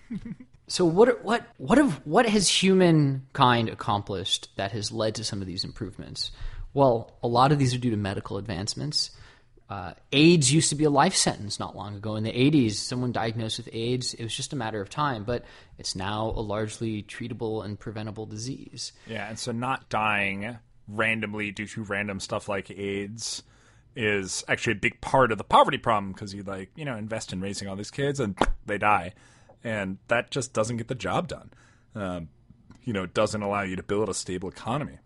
[0.70, 5.48] so what what what have what has humankind accomplished that has led to some of
[5.48, 6.30] these improvements?
[6.72, 9.10] Well, a lot of these are due to medical advancements.
[9.68, 12.14] Uh, AIDS used to be a life sentence not long ago.
[12.14, 15.44] In the 80s, someone diagnosed with AIDS, it was just a matter of time, but
[15.78, 18.92] it's now a largely treatable and preventable disease.
[19.06, 23.42] Yeah, and so not dying randomly due to random stuff like AIDS
[23.96, 27.32] is actually a big part of the poverty problem because you like, you know, invest
[27.32, 29.12] in raising all these kids and they die.
[29.62, 31.50] And that just doesn't get the job done.
[31.94, 32.28] Um,
[32.84, 34.98] you know, it doesn't allow you to build a stable economy.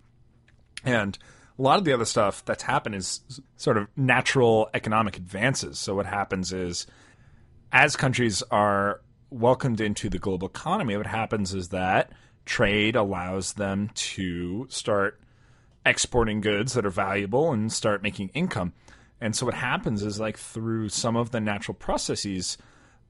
[0.84, 1.18] And
[1.58, 3.20] a lot of the other stuff that's happened is
[3.56, 5.78] sort of natural economic advances.
[5.78, 6.86] So what happens is
[7.72, 12.12] as countries are welcomed into the global economy, what happens is that
[12.44, 15.20] trade allows them to start
[15.86, 18.72] exporting goods that are valuable and start making income.
[19.20, 22.58] And so what happens is like through some of the natural processes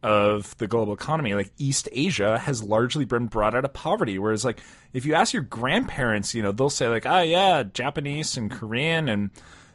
[0.04, 4.18] of the global economy, like East Asia has largely been brought out of poverty.
[4.18, 4.60] Whereas, like,
[4.92, 9.08] if you ask your grandparents, you know, they'll say, like, oh, yeah, Japanese and Korean
[9.08, 9.30] and,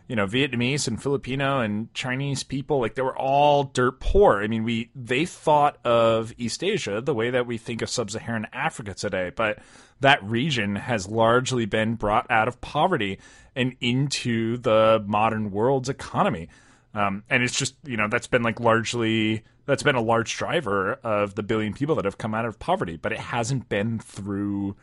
[0.08, 4.44] you know, Vietnamese and Filipino and Chinese people, like, they were all dirt poor.
[4.44, 8.12] I mean, we, they thought of East Asia the way that we think of sub
[8.12, 9.32] Saharan Africa today.
[9.36, 9.58] But
[10.00, 13.18] that region has largely been brought out of poverty
[13.56, 16.50] and into the modern world's economy.
[16.93, 20.93] Um, and it's just, you know, that's been like largely that's been a large driver
[21.04, 24.75] of the billion people that have come out of poverty, but it hasn't been through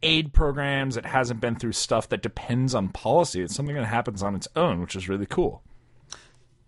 [0.00, 0.96] aid programs.
[0.96, 3.42] It hasn't been through stuff that depends on policy.
[3.42, 5.62] It's something that happens on its own, which is really cool.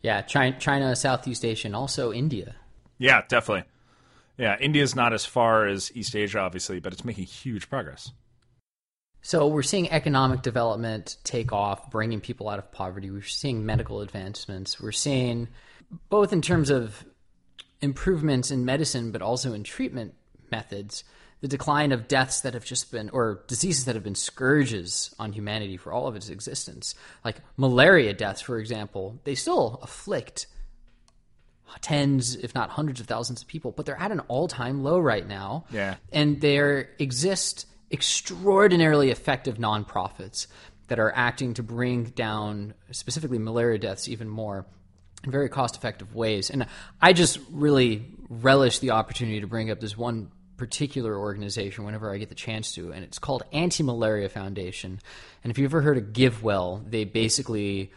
[0.03, 2.57] Yeah, China, China Southeast Asia, and also India.
[2.99, 3.71] Yeah, definitely.
[4.37, 8.13] Yeah, India's not as far as East Asia, obviously, but it's making huge progress.
[9.23, 13.11] So we're seeing economic development take off, bringing people out of poverty.
[13.11, 14.81] We're seeing medical advancements.
[14.81, 15.49] We're seeing
[16.09, 17.05] both in terms of
[17.81, 20.15] improvements in medicine, but also in treatment
[20.51, 21.05] methods,
[21.41, 25.33] the decline of deaths that have just been, or diseases that have been scourges on
[25.33, 30.47] humanity for all of its existence, like malaria deaths, for example, they still afflict
[31.81, 34.99] tens, if not hundreds of thousands of people, but they're at an all time low
[34.99, 35.65] right now.
[35.71, 35.97] Yeah.
[36.13, 40.47] And there exist extraordinarily effective nonprofits
[40.89, 44.67] that are acting to bring down specifically malaria deaths even more
[45.25, 46.51] in very cost effective ways.
[46.51, 46.67] And
[47.01, 52.19] I just really relish the opportunity to bring up this one particular organization whenever I
[52.19, 55.01] get the chance to, and it's called Anti Malaria Foundation.
[55.43, 57.93] And if you've ever heard of GiveWell, they basically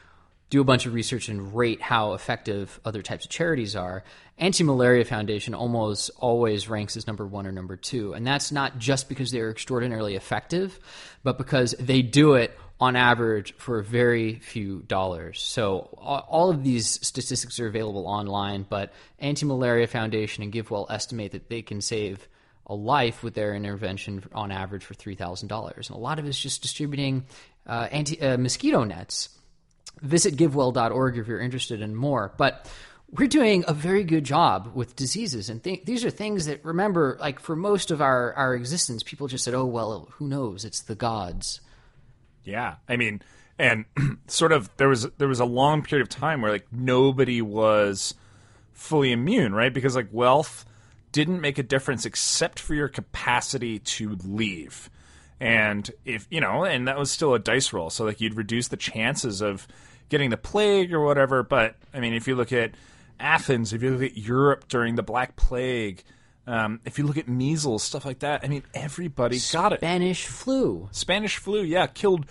[0.50, 4.04] do a bunch of research and rate how effective other types of charities are.
[4.38, 8.14] Anti Malaria Foundation almost always ranks as number one or number two.
[8.14, 10.80] And that's not just because they're extraordinarily effective,
[11.24, 15.42] but because they do it on average for very few dollars.
[15.42, 21.32] So all of these statistics are available online, but Anti Malaria Foundation and GiveWell estimate
[21.32, 22.28] that they can save
[22.68, 25.76] a life with their intervention on average for $3,000.
[25.76, 27.26] And a lot of it is just distributing
[27.68, 29.30] uh, anti uh, mosquito nets.
[30.02, 32.34] Visit givewell.org if you're interested in more.
[32.38, 32.70] But
[33.12, 37.18] we're doing a very good job with diseases, and th- these are things that remember,
[37.20, 40.66] like for most of our our existence, people just said, "Oh well, who knows?
[40.66, 41.62] It's the gods."
[42.44, 43.22] Yeah, I mean,
[43.60, 43.86] and
[44.28, 48.16] sort of there was there was a long period of time where like nobody was
[48.74, 49.74] fully immune, right?
[49.74, 50.66] Because like wealth
[51.12, 54.90] didn't make a difference except for your capacity to leave.
[55.44, 57.90] And if, you know, and that was still a dice roll.
[57.90, 59.68] So like you'd reduce the chances of
[60.08, 62.72] getting the plague or whatever, but I mean if you look at
[63.20, 66.04] Athens, if you look at Europe during the Black Plague,
[66.46, 69.80] um, if you look at measles, stuff like that, I mean, everybody got it.
[69.80, 70.90] Spanish flu.
[70.92, 72.26] Spanish flu, yeah, killed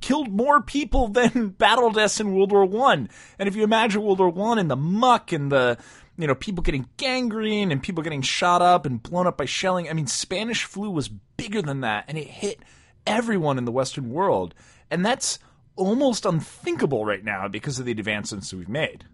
[0.00, 3.08] killed more people than battle deaths in World War One.
[3.38, 5.78] And if you imagine World War One and the muck and the
[6.18, 9.88] you know people getting gangrene and people getting shot up and blown up by shelling,
[9.88, 12.60] I mean, Spanish flu was bigger than that, and it hit
[13.06, 14.54] everyone in the Western world,
[14.90, 15.38] and that's
[15.76, 19.04] almost unthinkable right now because of the advancements we've made.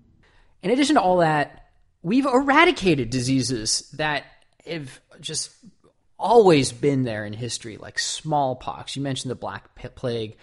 [0.62, 1.70] In addition to all that,
[2.02, 4.24] we've eradicated diseases that
[4.66, 5.50] have just
[6.18, 8.94] always been there in history, like smallpox.
[8.94, 10.36] You mentioned the Black Plague,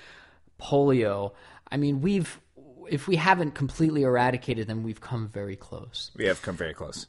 [0.60, 1.32] polio.
[1.72, 2.40] I mean, we've
[2.92, 6.12] if we haven't completely eradicated them, we've come very close.
[6.16, 7.08] We have come very close.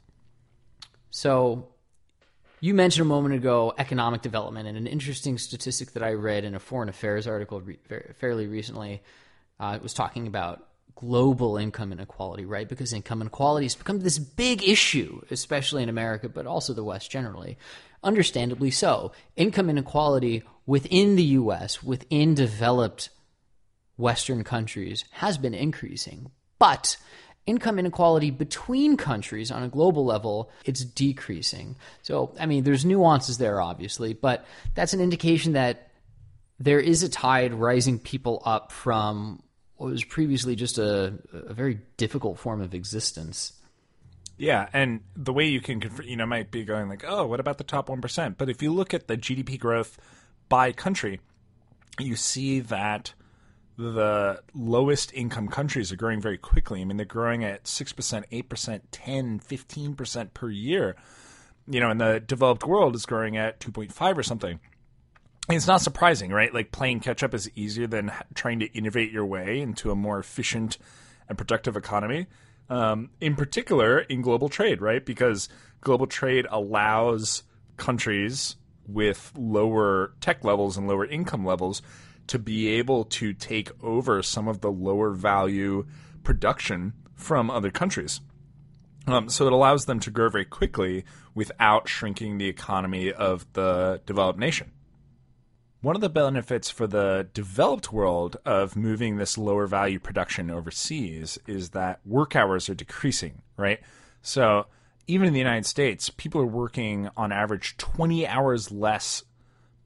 [1.10, 1.68] So,
[2.60, 6.54] you mentioned a moment ago economic development, and an interesting statistic that I read in
[6.54, 7.78] a foreign affairs article re-
[8.14, 9.02] fairly recently
[9.58, 12.68] uh, was talking about global income inequality, right?
[12.68, 17.10] Because income inequality has become this big issue, especially in America, but also the West
[17.10, 17.56] generally.
[18.02, 19.12] Understandably so.
[19.36, 23.08] Income inequality within the US, within developed
[24.00, 26.30] Western countries, has been increasing.
[26.58, 26.96] But
[27.46, 31.76] income inequality between countries on a global level, it's decreasing.
[32.02, 35.90] So, I mean, there's nuances there, obviously, but that's an indication that
[36.58, 39.42] there is a tide rising people up from
[39.76, 43.54] what was previously just a, a very difficult form of existence.
[44.36, 47.58] Yeah, and the way you can, you know, might be going like, oh, what about
[47.58, 48.36] the top 1%?
[48.38, 49.98] But if you look at the GDP growth
[50.48, 51.20] by country,
[51.98, 53.14] you see that
[53.80, 56.80] the lowest income countries are growing very quickly.
[56.80, 57.94] I mean, they're growing at 6%,
[58.30, 60.96] 8%, 10, 15% per year.
[61.66, 64.60] You know, and the developed world is growing at 2.5 or something
[65.56, 66.52] it's not surprising, right?
[66.52, 70.18] Like playing catch up is easier than trying to innovate your way into a more
[70.18, 70.78] efficient
[71.28, 72.26] and productive economy.
[72.68, 75.04] Um, in particular, in global trade, right?
[75.04, 75.48] Because
[75.80, 77.42] global trade allows
[77.76, 81.82] countries with lower tech levels and lower income levels
[82.30, 85.84] to be able to take over some of the lower value
[86.22, 88.20] production from other countries.
[89.08, 94.00] Um, so it allows them to grow very quickly without shrinking the economy of the
[94.06, 94.70] developed nation.
[95.80, 101.36] One of the benefits for the developed world of moving this lower value production overseas
[101.48, 103.80] is that work hours are decreasing, right?
[104.22, 104.66] So
[105.08, 109.24] even in the United States, people are working on average 20 hours less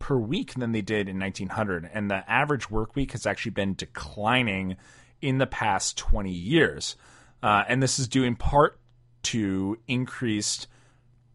[0.05, 1.88] per week than they did in 1900.
[1.95, 4.77] And the average work week has actually been declining
[5.23, 6.97] in the past 20 years.
[7.43, 8.79] Uh, and this is due in part
[9.23, 10.67] to increased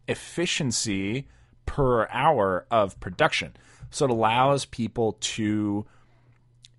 [0.06, 1.26] efficiency
[1.66, 3.56] per hour of production.
[3.90, 5.84] So it allows people to,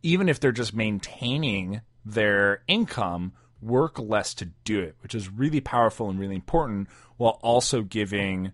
[0.01, 5.59] even if they're just maintaining their income, work less to do it, which is really
[5.59, 8.53] powerful and really important, while also giving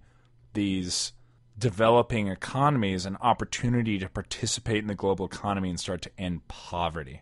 [0.54, 1.14] these
[1.58, 7.22] developing economies an opportunity to participate in the global economy and start to end poverty.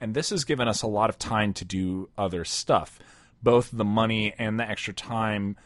[0.00, 2.98] And this has given us a lot of time to do other stuff.
[3.42, 5.56] Both the money and the extra time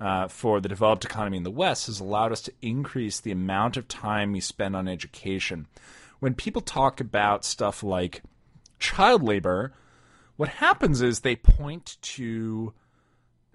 [0.00, 3.76] uh, for the developed economy in the West has allowed us to increase the amount
[3.76, 5.66] of time we spend on education.
[6.20, 8.22] When people talk about stuff like
[8.78, 9.72] child labor,
[10.36, 12.72] what happens is they point to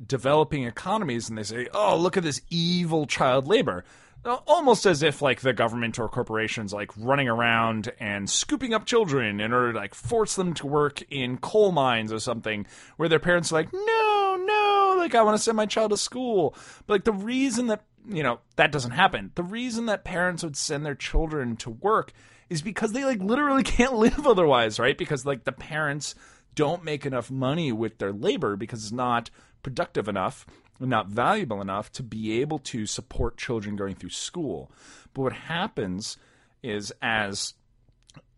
[0.05, 3.83] developing economies and they say, oh, look at this evil child labor.
[4.25, 8.85] Uh, almost as if like the government or corporations like running around and scooping up
[8.85, 12.65] children in order to like force them to work in coal mines or something
[12.95, 15.97] where their parents are like no no like i want to send my child to
[15.97, 16.55] school.
[16.87, 20.55] But like the reason that you know that doesn't happen the reason that parents would
[20.55, 22.13] send their children to work
[22.49, 24.97] is because they like literally can't live otherwise right?
[24.97, 26.15] Because like the parents
[26.55, 29.29] don't make enough money with their labor because it's not
[29.63, 30.45] productive enough
[30.79, 34.71] not valuable enough to be able to support children going through school.
[35.13, 36.17] But what happens
[36.61, 37.53] is as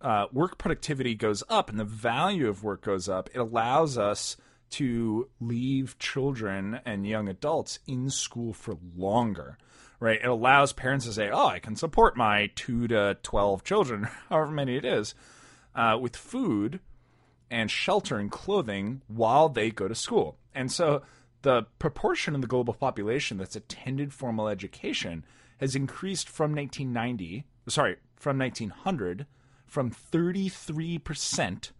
[0.02, 4.38] uh, work productivity goes up and the value of work goes up, it allows us
[4.72, 9.58] to leave children and young adults in school for longer,
[10.00, 10.20] right?
[10.22, 14.52] It allows parents to say, oh, I can support my two to 12 children, however
[14.52, 15.16] many it is,
[15.76, 16.80] uh, with food
[17.50, 20.38] and shelter and clothing while they go to school.
[20.56, 21.03] And so
[21.41, 25.26] the proportion of the global population that's attended formal education
[25.60, 29.26] has increased from 1990, sorry, from 1900,
[29.68, 31.72] from 33%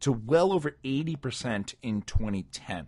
[0.00, 2.86] to well over 80% in 2010.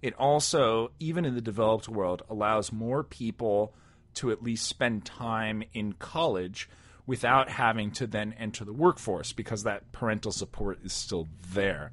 [0.00, 3.74] It also, even in the developed world, allows more people
[4.14, 6.68] to at least spend time in college
[7.06, 11.92] without having to then enter the workforce because that parental support is still there.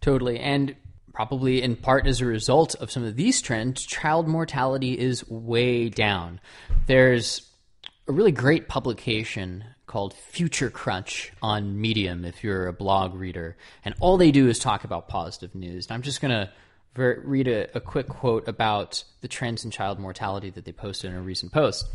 [0.00, 0.38] Totally.
[0.38, 0.76] And
[1.14, 5.88] probably in part as a result of some of these trends, child mortality is way
[5.88, 6.40] down.
[6.86, 7.48] There's
[8.08, 13.56] a really great publication called Future Crunch on Medium if you're a blog reader.
[13.84, 15.86] And all they do is talk about positive news.
[15.86, 16.50] And I'm just going to
[16.96, 21.12] ver- read a, a quick quote about the trends in child mortality that they posted
[21.12, 21.86] in a recent post.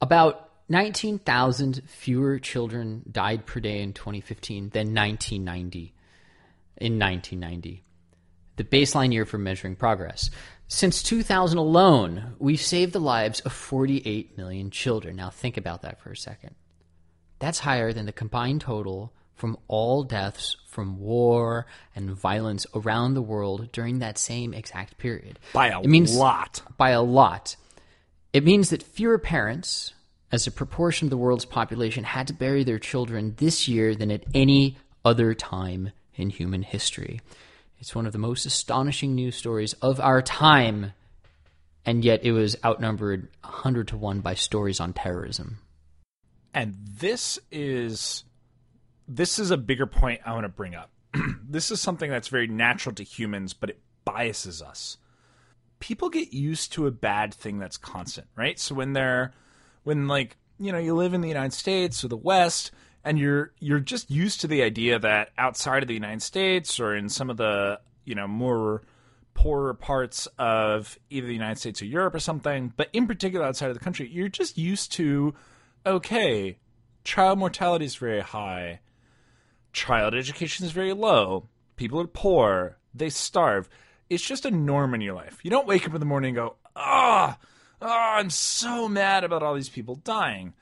[0.00, 5.91] About 19,000 fewer children died per day in 2015 than 1990
[6.82, 7.84] in 1990,
[8.56, 10.30] the baseline year for measuring progress.
[10.66, 15.16] Since 2000 alone, we've saved the lives of 48 million children.
[15.16, 16.54] Now, think about that for a second.
[17.38, 23.22] That's higher than the combined total from all deaths from war and violence around the
[23.22, 25.38] world during that same exact period.
[25.52, 26.62] By a it means, lot.
[26.76, 27.56] By a lot.
[28.32, 29.94] It means that fewer parents,
[30.32, 34.10] as a proportion of the world's population, had to bury their children this year than
[34.10, 37.20] at any other time in human history.
[37.78, 40.92] It's one of the most astonishing news stories of our time,
[41.84, 45.58] and yet it was outnumbered 100 to 1 by stories on terrorism.
[46.54, 48.24] And this is
[49.08, 50.90] this is a bigger point I want to bring up.
[51.48, 54.96] this is something that's very natural to humans, but it biases us.
[55.80, 58.58] People get used to a bad thing that's constant, right?
[58.58, 59.32] So when they're
[59.82, 62.70] when like, you know, you live in the United States or the West,
[63.04, 66.94] and you're you're just used to the idea that outside of the United States or
[66.94, 68.82] in some of the you know more
[69.34, 73.68] poorer parts of either the United States or Europe or something, but in particular outside
[73.68, 75.34] of the country, you're just used to
[75.84, 76.58] okay,
[77.04, 78.80] child mortality is very high,
[79.72, 83.68] child education is very low, people are poor, they starve.
[84.08, 85.38] It's just a norm in your life.
[85.42, 87.46] You don't wake up in the morning and go, ah, oh,
[87.82, 90.52] oh, I'm so mad about all these people dying.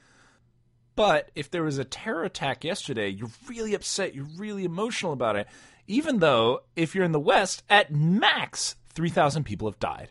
[0.97, 5.37] But if there was a terror attack yesterday, you're really upset, you're really emotional about
[5.37, 5.47] it,
[5.87, 10.11] even though if you're in the West, at max, 3,000 people have died.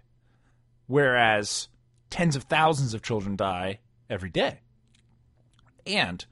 [0.88, 1.68] Whereas
[2.10, 4.62] tens of thousands of children die every day.
[5.86, 6.26] And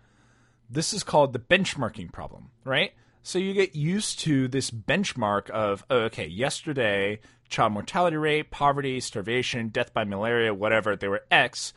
[0.69, 2.93] this is called the benchmarking problem, right?
[3.21, 7.19] So you get used to this benchmark of, oh, okay, yesterday,
[7.49, 11.73] child mortality rate, poverty, starvation, death by malaria, whatever, they were X.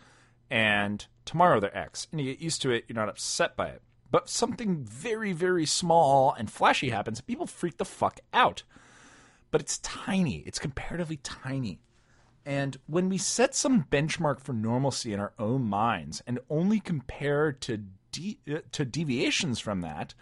[0.48, 2.08] And tomorrow they're X.
[2.10, 3.82] And you get used to it, you're not upset by it.
[4.10, 8.64] But something very, very small and flashy happens, people freak the fuck out.
[9.52, 11.78] But it's tiny, it's comparatively tiny.
[12.44, 17.52] And when we set some benchmark for normalcy in our own minds and only compare
[17.52, 18.40] to de-
[18.72, 20.14] to deviations from that,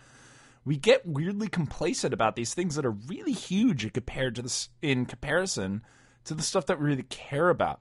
[0.62, 5.06] we get weirdly complacent about these things that are really huge compared to this in
[5.06, 5.82] comparison
[6.24, 7.80] to the stuff that we really care about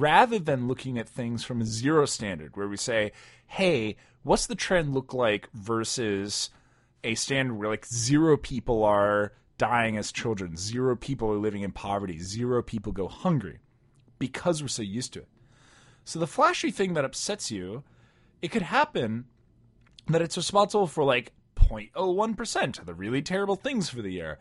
[0.00, 3.12] rather than looking at things from a zero standard where we say,
[3.46, 6.50] hey, what's the trend look like versus
[7.02, 11.72] a standard where like zero people are dying as children, zero people are living in
[11.72, 13.60] poverty, zero people go hungry
[14.18, 15.28] because we're so used to it.
[16.04, 17.84] So the flashy thing that upsets you,
[18.42, 19.26] it could happen
[20.08, 24.38] that it's responsible for like 0.01% of the really terrible things for the year.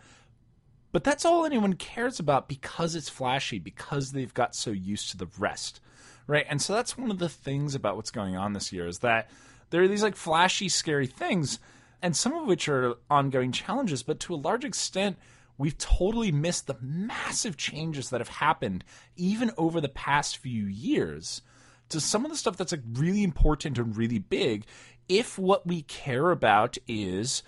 [0.94, 5.18] But that's all anyone cares about because it's flashy, because they've got so used to
[5.18, 5.82] the rest.
[6.26, 6.46] Right?
[6.50, 9.30] And so that's one of the things about what's going on this year is that
[9.72, 11.60] there are these like flashy, scary things,
[12.02, 15.18] and some of which are ongoing challenges, but to a large extent,
[15.58, 18.84] we've totally missed the massive changes that have happened
[19.16, 21.42] even over the past few years
[21.90, 24.66] to some of the stuff that's like really important and really big
[25.10, 27.44] if what we care about is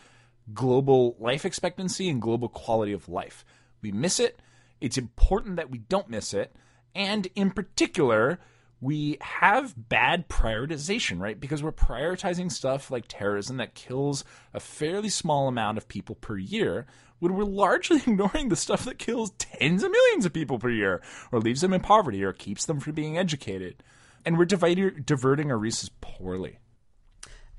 [0.53, 3.45] global life expectancy and global quality of life.
[3.81, 4.39] We miss it.
[4.81, 6.55] It's important that we don't miss it.
[6.93, 8.39] And in particular,
[8.81, 11.39] we have bad prioritization, right?
[11.39, 14.23] Because we're prioritizing stuff like terrorism that kills
[14.53, 16.85] a fairly small amount of people per year
[17.19, 21.01] when we're largely ignoring the stuff that kills tens of millions of people per year
[21.31, 23.81] or leaves them in poverty or keeps them from being educated.
[24.25, 26.59] And we're diverting our resources poorly.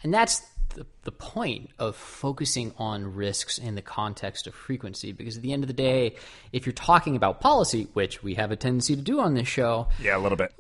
[0.03, 0.43] And that's
[0.77, 5.53] the, the point of focusing on risks in the context of frequency because at the
[5.53, 6.15] end of the day
[6.53, 9.89] if you're talking about policy which we have a tendency to do on this show
[9.99, 10.53] Yeah, a little bit.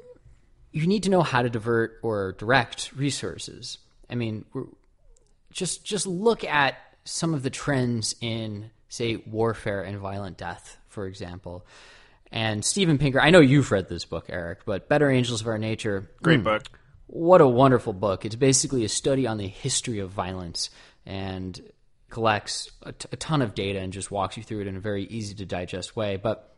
[0.72, 3.78] you need to know how to divert or direct resources
[4.10, 4.64] i mean we're,
[5.52, 11.06] just just look at some of the trends in say warfare and violent death for
[11.06, 11.66] example
[12.32, 15.58] and Steven Pinker, I know you've read this book, Eric, but Better Angels of Our
[15.58, 16.10] Nature.
[16.24, 16.64] Great mm, book.
[17.06, 18.24] What a wonderful book.
[18.24, 20.70] It's basically a study on the history of violence
[21.04, 21.60] and
[22.10, 24.80] collects a, t- a ton of data and just walks you through it in a
[24.80, 26.16] very easy to digest way.
[26.16, 26.56] But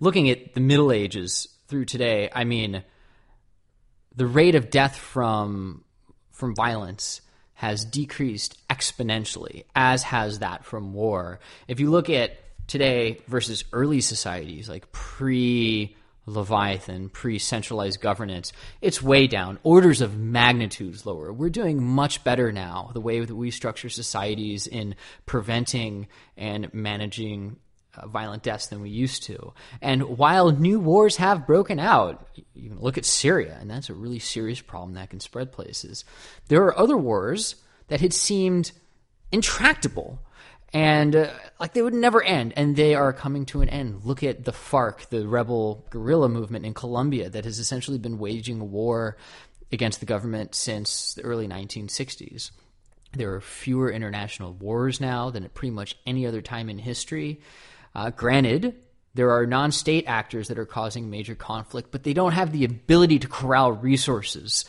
[0.00, 2.82] looking at the Middle Ages through today, I mean,
[4.14, 5.84] the rate of death from
[6.30, 7.20] from violence
[7.54, 11.38] has decreased exponentially, as has that from war.
[11.68, 15.96] If you look at today versus early societies like pre
[16.26, 21.32] Leviathan, pre centralized governance, it's way down, orders of magnitudes lower.
[21.32, 24.94] We're doing much better now, the way that we structure societies in
[25.26, 26.06] preventing
[26.36, 27.56] and managing
[27.94, 29.52] uh, violent deaths than we used to.
[29.80, 33.94] And while new wars have broken out, you can look at Syria, and that's a
[33.94, 36.04] really serious problem that can spread places.
[36.48, 37.56] There are other wars
[37.88, 38.72] that had seemed
[39.32, 40.20] intractable
[40.72, 42.54] and uh, like they would never end.
[42.56, 44.04] And they are coming to an end.
[44.04, 48.70] Look at the farc the rebel guerrilla movement in colombia that has essentially been waging
[48.70, 49.16] war
[49.70, 52.50] against the government since the early 1960s
[53.12, 57.40] there are fewer international wars now than at pretty much any other time in history.
[57.94, 58.74] Uh, granted
[59.14, 63.18] there are non-state actors that are causing major conflict but they don't have the ability
[63.18, 64.64] to corral resources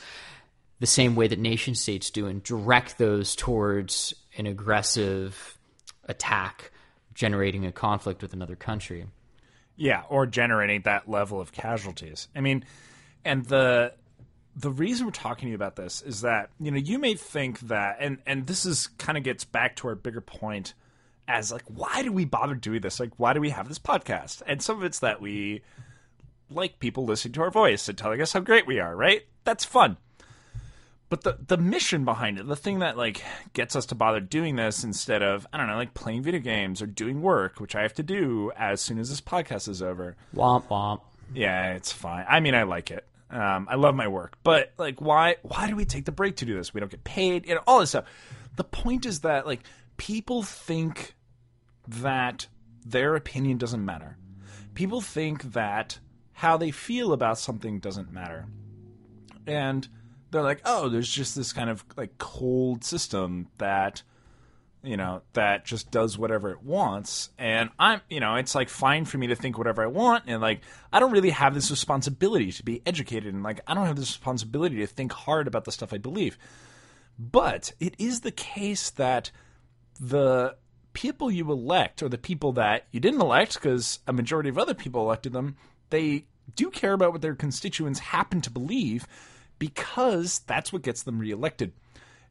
[0.82, 5.58] the same way that nation states do and direct those towards an aggressive
[6.06, 6.72] attack
[7.14, 9.06] generating a conflict with another country.
[9.76, 12.28] Yeah, or generating that level of casualties.
[12.36, 12.64] I mean,
[13.26, 13.93] and the
[14.56, 17.60] the reason we're talking to you about this is that you know you may think
[17.62, 20.74] that, and and this is kind of gets back to our bigger point
[21.28, 22.99] as like why do we bother doing this?
[22.99, 24.41] Like why do we have this podcast?
[24.45, 25.62] And some of it's that we
[26.49, 29.24] like people listening to our voice and telling us how great we are, right?
[29.43, 29.97] That's fun.
[31.14, 34.55] But the the mission behind it, the thing that like gets us to bother doing
[34.55, 37.84] this instead of I don't know, like playing video games or doing work, which I
[37.84, 40.16] have to do as soon as this podcast is over.
[40.36, 41.01] Womp womp.
[41.32, 42.26] Yeah, it's fine.
[42.28, 43.05] I mean, I like it.
[43.30, 45.36] Um, I love my work, but like, why?
[45.43, 46.74] Why do we take the break to do this?
[46.74, 48.05] We don't get paid, you know, all this stuff.
[48.55, 49.61] The point is that like
[49.97, 51.14] people think
[51.88, 52.47] that
[52.84, 54.18] their opinion doesn't matter.
[54.74, 55.99] People think that
[56.32, 58.47] how they feel about something doesn't matter,
[59.45, 59.88] and
[60.34, 64.01] they're like, oh, there's just this kind of like cold system that
[64.84, 67.29] you know that just does whatever it wants.
[67.38, 70.41] And i'm you know it's like fine for me to think whatever i want and
[70.41, 70.61] like
[70.91, 74.09] i don't really have this responsibility to be educated and like i don't have this
[74.09, 76.38] responsibility to think hard about the stuff i believe.
[77.17, 79.31] But it is the case that
[80.01, 80.55] the
[80.93, 84.73] people you elect or the people that you didn't elect because a majority of other
[84.73, 85.55] people elected them
[85.89, 86.25] they
[86.55, 89.07] do care about what their constituents happen to believe
[89.60, 91.74] because that's what gets them reelected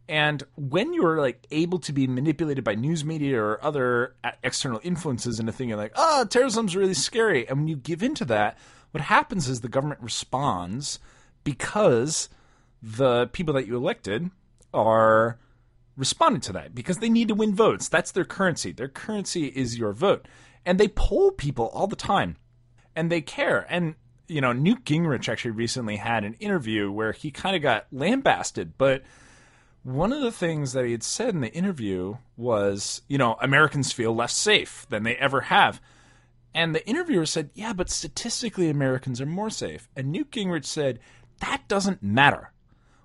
[0.09, 4.81] and when you're like able to be manipulated by news media or other uh, external
[4.83, 8.59] influences into thinking like, oh, terrorism's really scary, and when you give into that,
[8.91, 10.99] what happens is the government responds
[11.45, 12.29] because
[12.83, 14.31] the people that you elected
[14.75, 15.39] are
[15.97, 17.89] responding to that because they need to win votes.
[17.89, 18.73] That's their currency.
[18.73, 20.27] Their currency is your vote,
[20.66, 22.37] and they poll people all the time,
[22.97, 23.66] and they care.
[23.70, 23.95] And
[24.29, 28.79] you know, Newt Gingrich actually recently had an interview where he kind of got lambasted,
[28.79, 29.03] but
[29.83, 33.93] one of the things that he had said in the interview was, you know, Americans
[33.93, 35.81] feel less safe than they ever have.
[36.55, 39.89] And the interviewer said, yeah, but statistically, Americans are more safe.
[39.97, 41.01] And Newt Gingrich said,
[41.41, 42.53] that doesn't matter.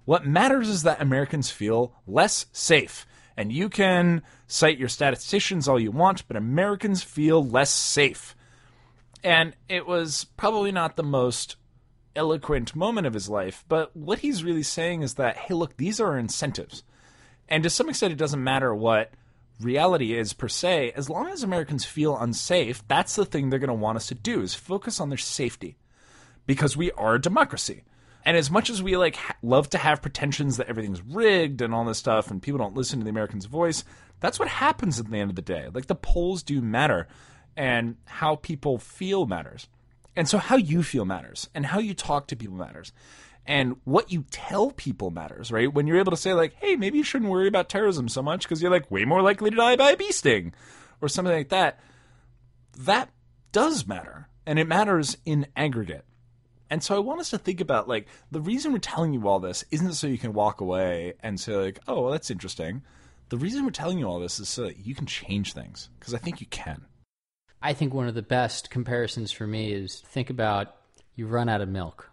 [0.06, 3.08] What matters is that Americans feel less safe.
[3.36, 8.36] And you can cite your statisticians all you want, but Americans feel less safe.
[9.24, 11.56] And it was probably not the most
[12.16, 16.00] eloquent moment of his life, but what he's really saying is that, hey, look, these
[16.00, 16.84] are incentives.
[17.48, 19.12] And to some extent, it doesn't matter what
[19.60, 23.68] reality is per se, as long as Americans feel unsafe, that's the thing they're going
[23.70, 25.78] to want us to do is focus on their safety
[26.46, 27.84] because we are a democracy.
[28.26, 31.74] And as much as we like ha- love to have pretensions that everything's rigged and
[31.74, 33.84] all this stuff and people don't listen to the American's voice,
[34.20, 35.70] that's what happens at the end of the day.
[35.74, 37.08] Like the polls do matter
[37.58, 39.68] and how people feel matters.
[40.16, 42.94] And so how you feel matters and how you talk to people matters.
[43.46, 45.74] And what you tell people matters, right?
[45.74, 48.44] When you're able to say like, "Hey, maybe you shouldn't worry about terrorism so much
[48.44, 50.54] because you're like way more likely to die by a bee sting,"
[51.02, 51.80] or something like that.
[52.78, 53.10] That
[53.52, 56.06] does matter, and it matters in aggregate.
[56.70, 59.40] and so I want us to think about like the reason we're telling you all
[59.40, 62.82] this isn't so you can walk away and say like, oh, well, that's interesting.
[63.30, 66.14] The reason we're telling you all this is so that you can change things because
[66.14, 66.86] I think you can.
[67.62, 70.76] I think one of the best comparisons for me is think about
[71.16, 72.10] you run out of milk.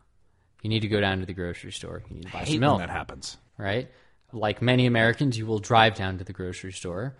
[0.62, 2.02] You need to go down to the grocery store.
[2.08, 2.78] You need to buy some milk.
[2.78, 3.36] that happens.
[3.58, 3.90] right?
[4.32, 7.16] Like many Americans, you will drive down to the grocery store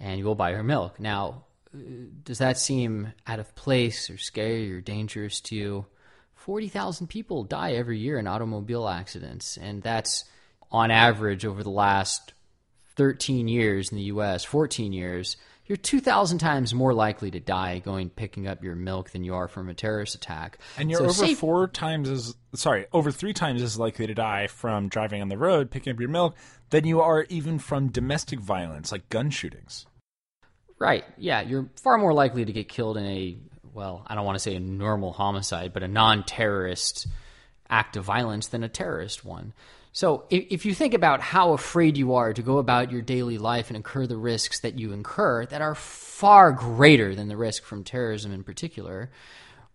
[0.00, 0.98] and you will buy your milk.
[0.98, 1.78] Now, uh,
[2.24, 5.86] does that seem out of place or scary or dangerous to you?
[6.34, 10.24] 40,000 people die every year in automobile accidents, and that's
[10.70, 12.32] on average over the last
[12.96, 15.36] 13 years in the US, 14 years.
[15.68, 19.48] You're 2,000 times more likely to die going picking up your milk than you are
[19.48, 20.58] from a terrorist attack.
[20.78, 24.14] And you're So over safe- four times as sorry, over three times as likely to
[24.14, 26.34] die from driving on the road picking up your milk
[26.70, 29.84] than you are even from domestic violence like gun shootings.
[30.78, 31.04] Right.
[31.18, 33.36] Yeah, you're far more likely to get killed in a
[33.74, 37.06] well, I don't want to say a normal homicide, but a non-terrorist
[37.68, 39.52] act of violence than a terrorist one.
[39.92, 43.38] So if, if you think about how afraid you are to go about your daily
[43.38, 47.64] life and incur the risks that you incur that are far greater than the risk
[47.64, 49.10] from terrorism in particular,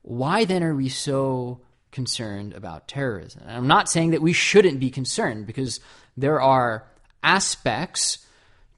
[0.01, 1.59] why then are we so
[1.91, 3.41] concerned about terrorism?
[3.43, 5.79] And I'm not saying that we shouldn't be concerned because
[6.17, 6.85] there are
[7.23, 8.19] aspects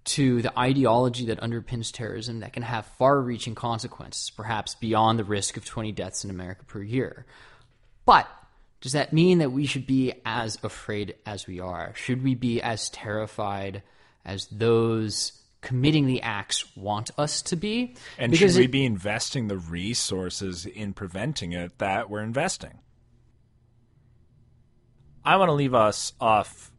[0.06, 5.24] to the ideology that underpins terrorism that can have far reaching consequences, perhaps beyond the
[5.24, 7.26] risk of 20 deaths in America per year.
[8.06, 8.30] But
[8.86, 11.92] does that mean that we should be as afraid as we are?
[11.96, 13.82] Should we be as terrified
[14.24, 17.96] as those committing the acts want us to be?
[18.20, 22.78] And Because should we it- be investing the resources in preventing it that we're investing?
[25.24, 26.72] I want to leave us off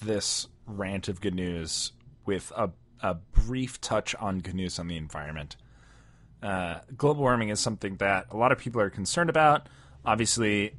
[0.00, 1.92] this rant of good news
[2.24, 2.70] with a,
[3.02, 5.56] a brief touch on good news on the environment.
[6.42, 9.68] Uh, global warming is something that a lot of people are concerned about.
[10.06, 10.72] Obviously,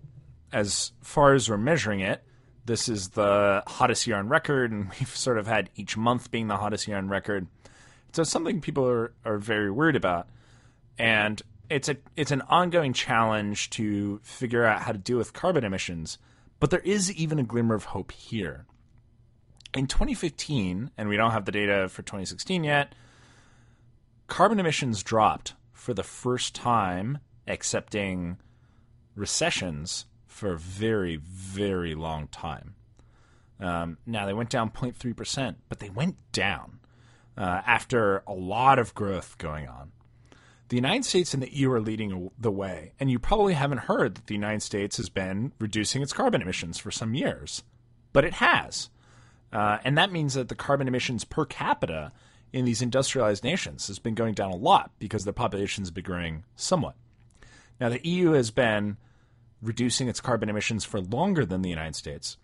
[0.53, 2.23] as far as we're measuring it,
[2.65, 6.47] this is the hottest year on record, and we've sort of had each month being
[6.47, 7.47] the hottest year on record.
[8.13, 10.29] So it's something people are, are very worried about.
[10.97, 15.63] And it's a it's an ongoing challenge to figure out how to deal with carbon
[15.63, 16.19] emissions.
[16.59, 18.67] But there is even a glimmer of hope here.
[19.73, 22.93] In 2015, and we don't have the data for 2016 yet,
[24.27, 28.37] carbon emissions dropped for the first time, excepting
[29.15, 32.75] recessions for a very, very long time.
[33.59, 36.79] Um, now, they went down 0.3%, but they went down
[37.37, 39.91] uh, after a lot of growth going on.
[40.69, 44.15] The United States and the EU are leading the way, and you probably haven't heard
[44.15, 47.63] that the United States has been reducing its carbon emissions for some years,
[48.11, 48.89] but it has.
[49.51, 52.11] Uh, and that means that the carbon emissions per capita
[52.51, 56.03] in these industrialized nations has been going down a lot because their populations have been
[56.03, 56.95] growing somewhat.
[57.79, 58.97] Now, the EU has been
[59.63, 62.37] reducing its carbon emissions for longer than the United States,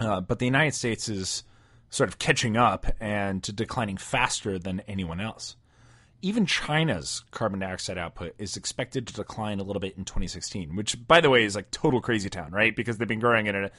[0.00, 1.44] uh, but the United States is
[1.90, 5.56] sort of catching up and declining faster than anyone else.
[6.20, 11.06] Even China's carbon dioxide output is expected to decline a little bit in 2016, which,
[11.06, 12.74] by the way, is like total crazy town, right?
[12.74, 13.70] Because they've been growing at an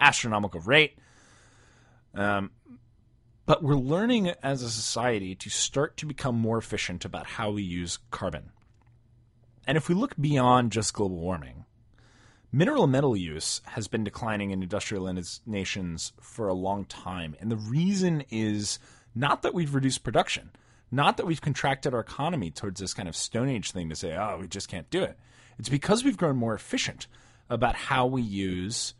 [0.00, 0.98] astronomical rate.
[2.14, 2.50] Um,
[3.44, 7.62] but we're learning as a society to start to become more efficient about how we
[7.62, 8.50] use carbon.
[9.66, 11.64] And if we look beyond just global warming,
[12.52, 17.34] mineral metal use has been declining in industrialized nations for a long time.
[17.40, 18.78] And the reason is
[19.14, 20.50] not that we've reduced production,
[20.90, 24.14] not that we've contracted our economy towards this kind of Stone Age thing to say,
[24.14, 25.18] oh, we just can't do it.
[25.58, 27.06] It's because we've grown more efficient
[27.48, 28.94] about how we use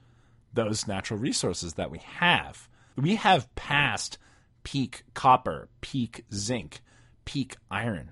[0.54, 2.68] those natural resources that we have.
[2.96, 4.18] We have passed
[4.64, 6.80] peak copper, peak zinc,
[7.24, 8.10] peak iron.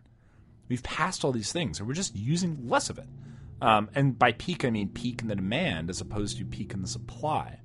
[0.69, 3.07] We've passed all these things, and we're just using less of it.
[3.61, 6.83] Um, and by peak, I mean peak in the demand as opposed to peak in
[6.83, 7.61] the supply.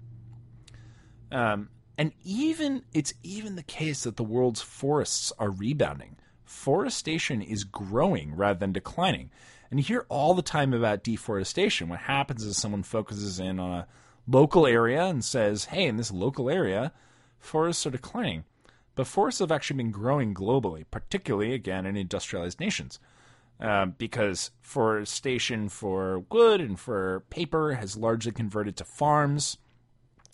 [1.31, 6.17] Um, and even it's even the case that the world's forests are rebounding.
[6.43, 9.31] Forestation is growing rather than declining.
[9.71, 11.89] And you hear all the time about deforestation.
[11.89, 13.87] What happens is someone focuses in on a
[14.27, 16.91] local area and says, hey, in this local area,
[17.39, 18.43] forests are declining.
[18.95, 22.99] But forests have actually been growing globally, particularly, again, in industrialized nations.
[23.57, 29.57] Um, because forestation for wood and for paper has largely converted to farms.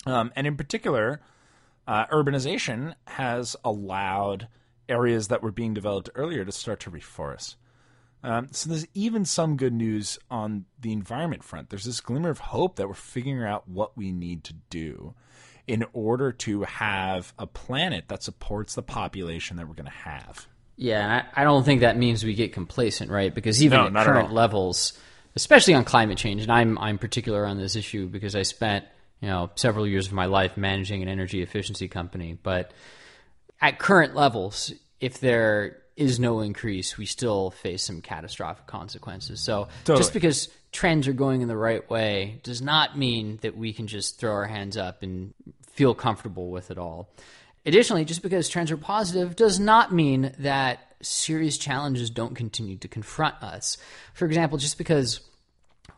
[0.04, 1.20] Um, and in particular,
[1.86, 4.48] uh, urbanization has allowed
[4.88, 7.54] areas that were being developed earlier to start to reforest.
[8.24, 11.70] Um, so there's even some good news on the environment front.
[11.70, 15.14] There's this glimmer of hope that we're figuring out what we need to do
[15.66, 20.46] in order to have a planet that supports the population that we're going to have.
[20.76, 23.32] Yeah, and I, don't think that means we get complacent, right?
[23.34, 24.98] Because even No, at not at current levels,
[25.36, 26.42] especially on climate change.
[26.42, 28.84] And I'm I'm particular on this issue because I spent
[29.20, 32.38] you know several years of my life managing an energy efficiency company.
[32.42, 32.72] But
[33.60, 39.40] at current levels, if there is no increase, we still face some catastrophic consequences.
[39.40, 39.98] So Totally.
[39.98, 43.86] just because trends are going in the right way does not mean that we can
[43.86, 45.34] just throw our hands up and
[45.72, 47.10] feel comfortable with it all.
[47.64, 52.88] Additionally, just because trends are positive does not mean that serious challenges don't continue to
[52.88, 53.76] confront us.
[54.14, 55.20] For example, just because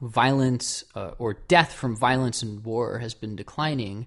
[0.00, 4.06] violence uh, or death from violence and war has been declining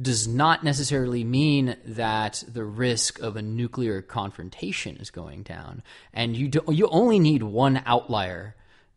[0.00, 5.82] does not necessarily mean that the risk of a nuclear confrontation is going down.
[6.12, 8.54] And you do, you only need one outlier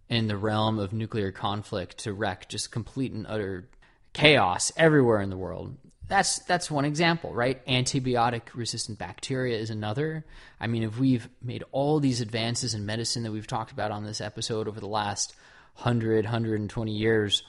[0.09, 3.69] in the realm of nuclear conflict to wreck just complete and utter
[4.11, 5.77] chaos everywhere in the world.
[6.09, 7.63] That's that's one example, right?
[7.67, 10.25] Antibiotic resistant bacteria is another.
[10.59, 14.03] I mean, if we've made all these advances in medicine that we've talked about on
[14.03, 15.35] this episode over the last
[15.75, 17.43] 100, 120 years,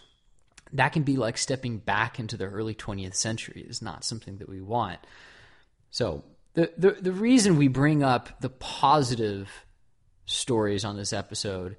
[0.75, 3.65] that can be like stepping back into the early 20th century.
[3.67, 4.99] is not something that we want.
[5.91, 9.49] So, the, the, the reason we bring up the positive
[10.27, 11.77] stories on this episode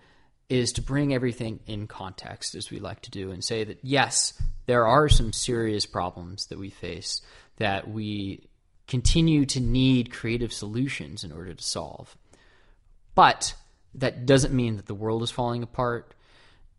[0.52, 4.34] is to bring everything in context, as we like to do, and say that yes,
[4.66, 7.22] there are some serious problems that we face
[7.56, 8.50] that we
[8.86, 12.18] continue to need creative solutions in order to solve.
[13.16, 13.54] But
[13.96, 16.14] that doesn't mean that the world is falling apart.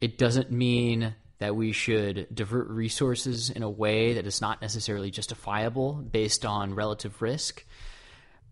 [0.02, 5.10] It doesn't mean that we should divert resources in a way that is not necessarily
[5.10, 7.64] justifiable based on relative risk.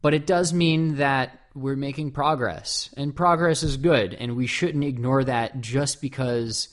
[0.03, 4.85] But it does mean that we're making progress, and progress is good, and we shouldn't
[4.85, 6.69] ignore that just because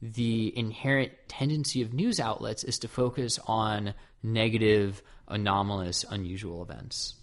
[0.00, 7.14] the inherent tendency of news outlets is to focus on negative, anomalous, unusual events.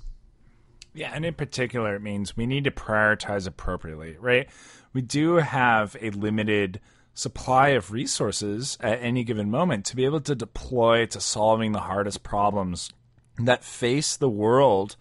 [0.94, 4.50] Yeah, and in particular, it means we need to prioritize appropriately, right?
[4.94, 6.80] We do have a limited
[7.14, 11.82] supply of resources at any given moment to be able to deploy to solving the
[11.82, 12.92] hardest problems
[13.38, 14.96] that face the world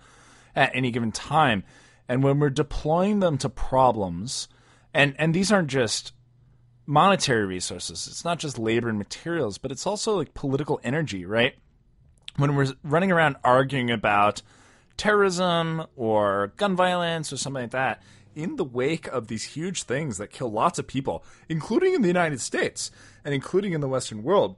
[0.55, 1.65] at any given time.
[2.09, 4.49] And when we're deploying them to problems,
[4.93, 6.13] and, and these aren't just
[6.87, 11.55] monetary resources, it's not just labor and materials, but it's also like political energy, right?
[12.37, 14.43] When we're running around arguing about
[14.97, 18.03] terrorism or gun violence or something like that,
[18.35, 22.09] in the wake of these huge things that kill lots of people, including in the
[22.09, 22.91] United States
[23.25, 24.57] and including in the Western world,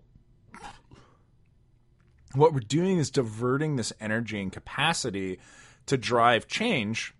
[2.35, 5.39] what we're doing is diverting this energy and capacity
[5.87, 7.15] to drive change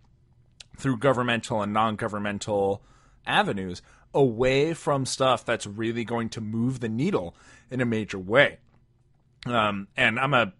[0.77, 2.83] through governmental and non governmental
[3.27, 3.83] avenues
[4.15, 7.35] away from stuff that's really going to move the needle
[7.71, 8.59] in a major way.
[9.47, 10.53] Um, and I'm a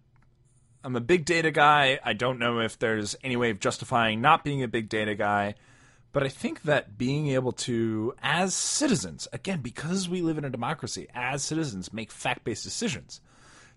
[0.83, 1.99] I'm a big data guy.
[2.03, 5.55] I don't know if there's any way of justifying not being a big data guy,
[6.13, 10.49] but I think that being able to, as citizens, again, because we live in a
[10.49, 13.21] democracy, as citizens, make fact based decisions.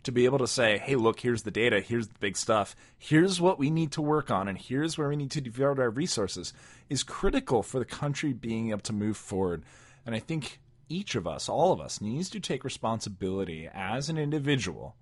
[0.04, 3.38] To be able to say, hey, look, here's the data, here's the big stuff, here's
[3.38, 6.54] what we need to work on, and here's where we need to devote our resources
[6.88, 9.62] is critical for the country being able to move forward.
[10.06, 14.16] And I think each of us, all of us, needs to take responsibility as an
[14.16, 14.96] individual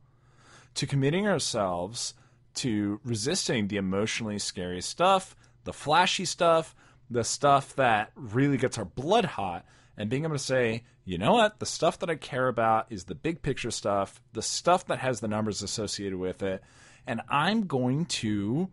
[0.74, 2.14] to committing ourselves
[2.58, 6.74] to resisting the emotionally scary stuff, the flashy stuff,
[7.08, 9.64] the stuff that really gets our blood hot,
[9.98, 13.04] and being able to say, you know what, the stuff that I care about is
[13.04, 16.62] the big picture stuff, the stuff that has the numbers associated with it,
[17.06, 18.70] and I'm going to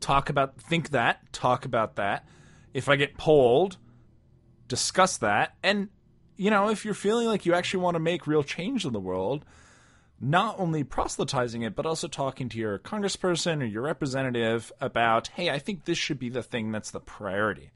[0.00, 2.26] talk about, think that, talk about that.
[2.74, 3.78] If I get polled,
[4.68, 5.88] discuss that, and
[6.36, 9.00] you know, if you're feeling like you actually want to make real change in the
[9.00, 9.44] world,
[10.20, 15.50] not only proselytizing it, but also talking to your congressperson or your representative about, hey,
[15.50, 17.72] I think this should be the thing that's the priority.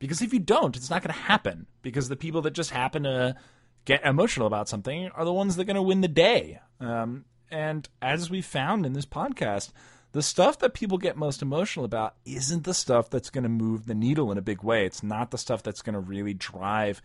[0.00, 1.66] Because if you don't, it's not going to happen.
[1.82, 3.36] Because the people that just happen to
[3.84, 6.58] get emotional about something are the ones that are going to win the day.
[6.80, 9.70] Um, and as we found in this podcast,
[10.12, 13.86] the stuff that people get most emotional about isn't the stuff that's going to move
[13.86, 14.84] the needle in a big way.
[14.84, 17.00] It's not the stuff that's going to really drive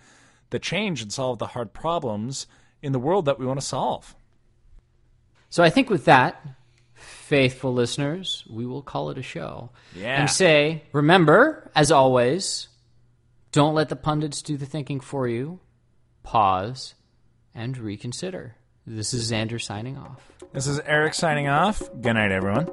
[0.49, 2.47] the change and solve the hard problems
[2.81, 4.15] in the world that we want to solve.
[5.49, 6.43] So I think with that,
[6.93, 9.71] faithful listeners, we will call it a show.
[9.95, 10.19] Yeah.
[10.19, 12.67] And say, remember, as always,
[13.56, 15.62] don't let the pundits do the thinking for you.
[16.24, 16.95] Pause
[17.53, 18.58] and reconsider.
[18.86, 20.30] This is Xander signing off.
[20.51, 21.82] This is Eric signing off.
[22.01, 22.68] Good night, everyone.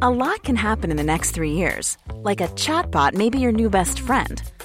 [0.00, 1.98] A lot can happen in the next three years.
[2.14, 4.40] Like a chatbot may be your new best friend.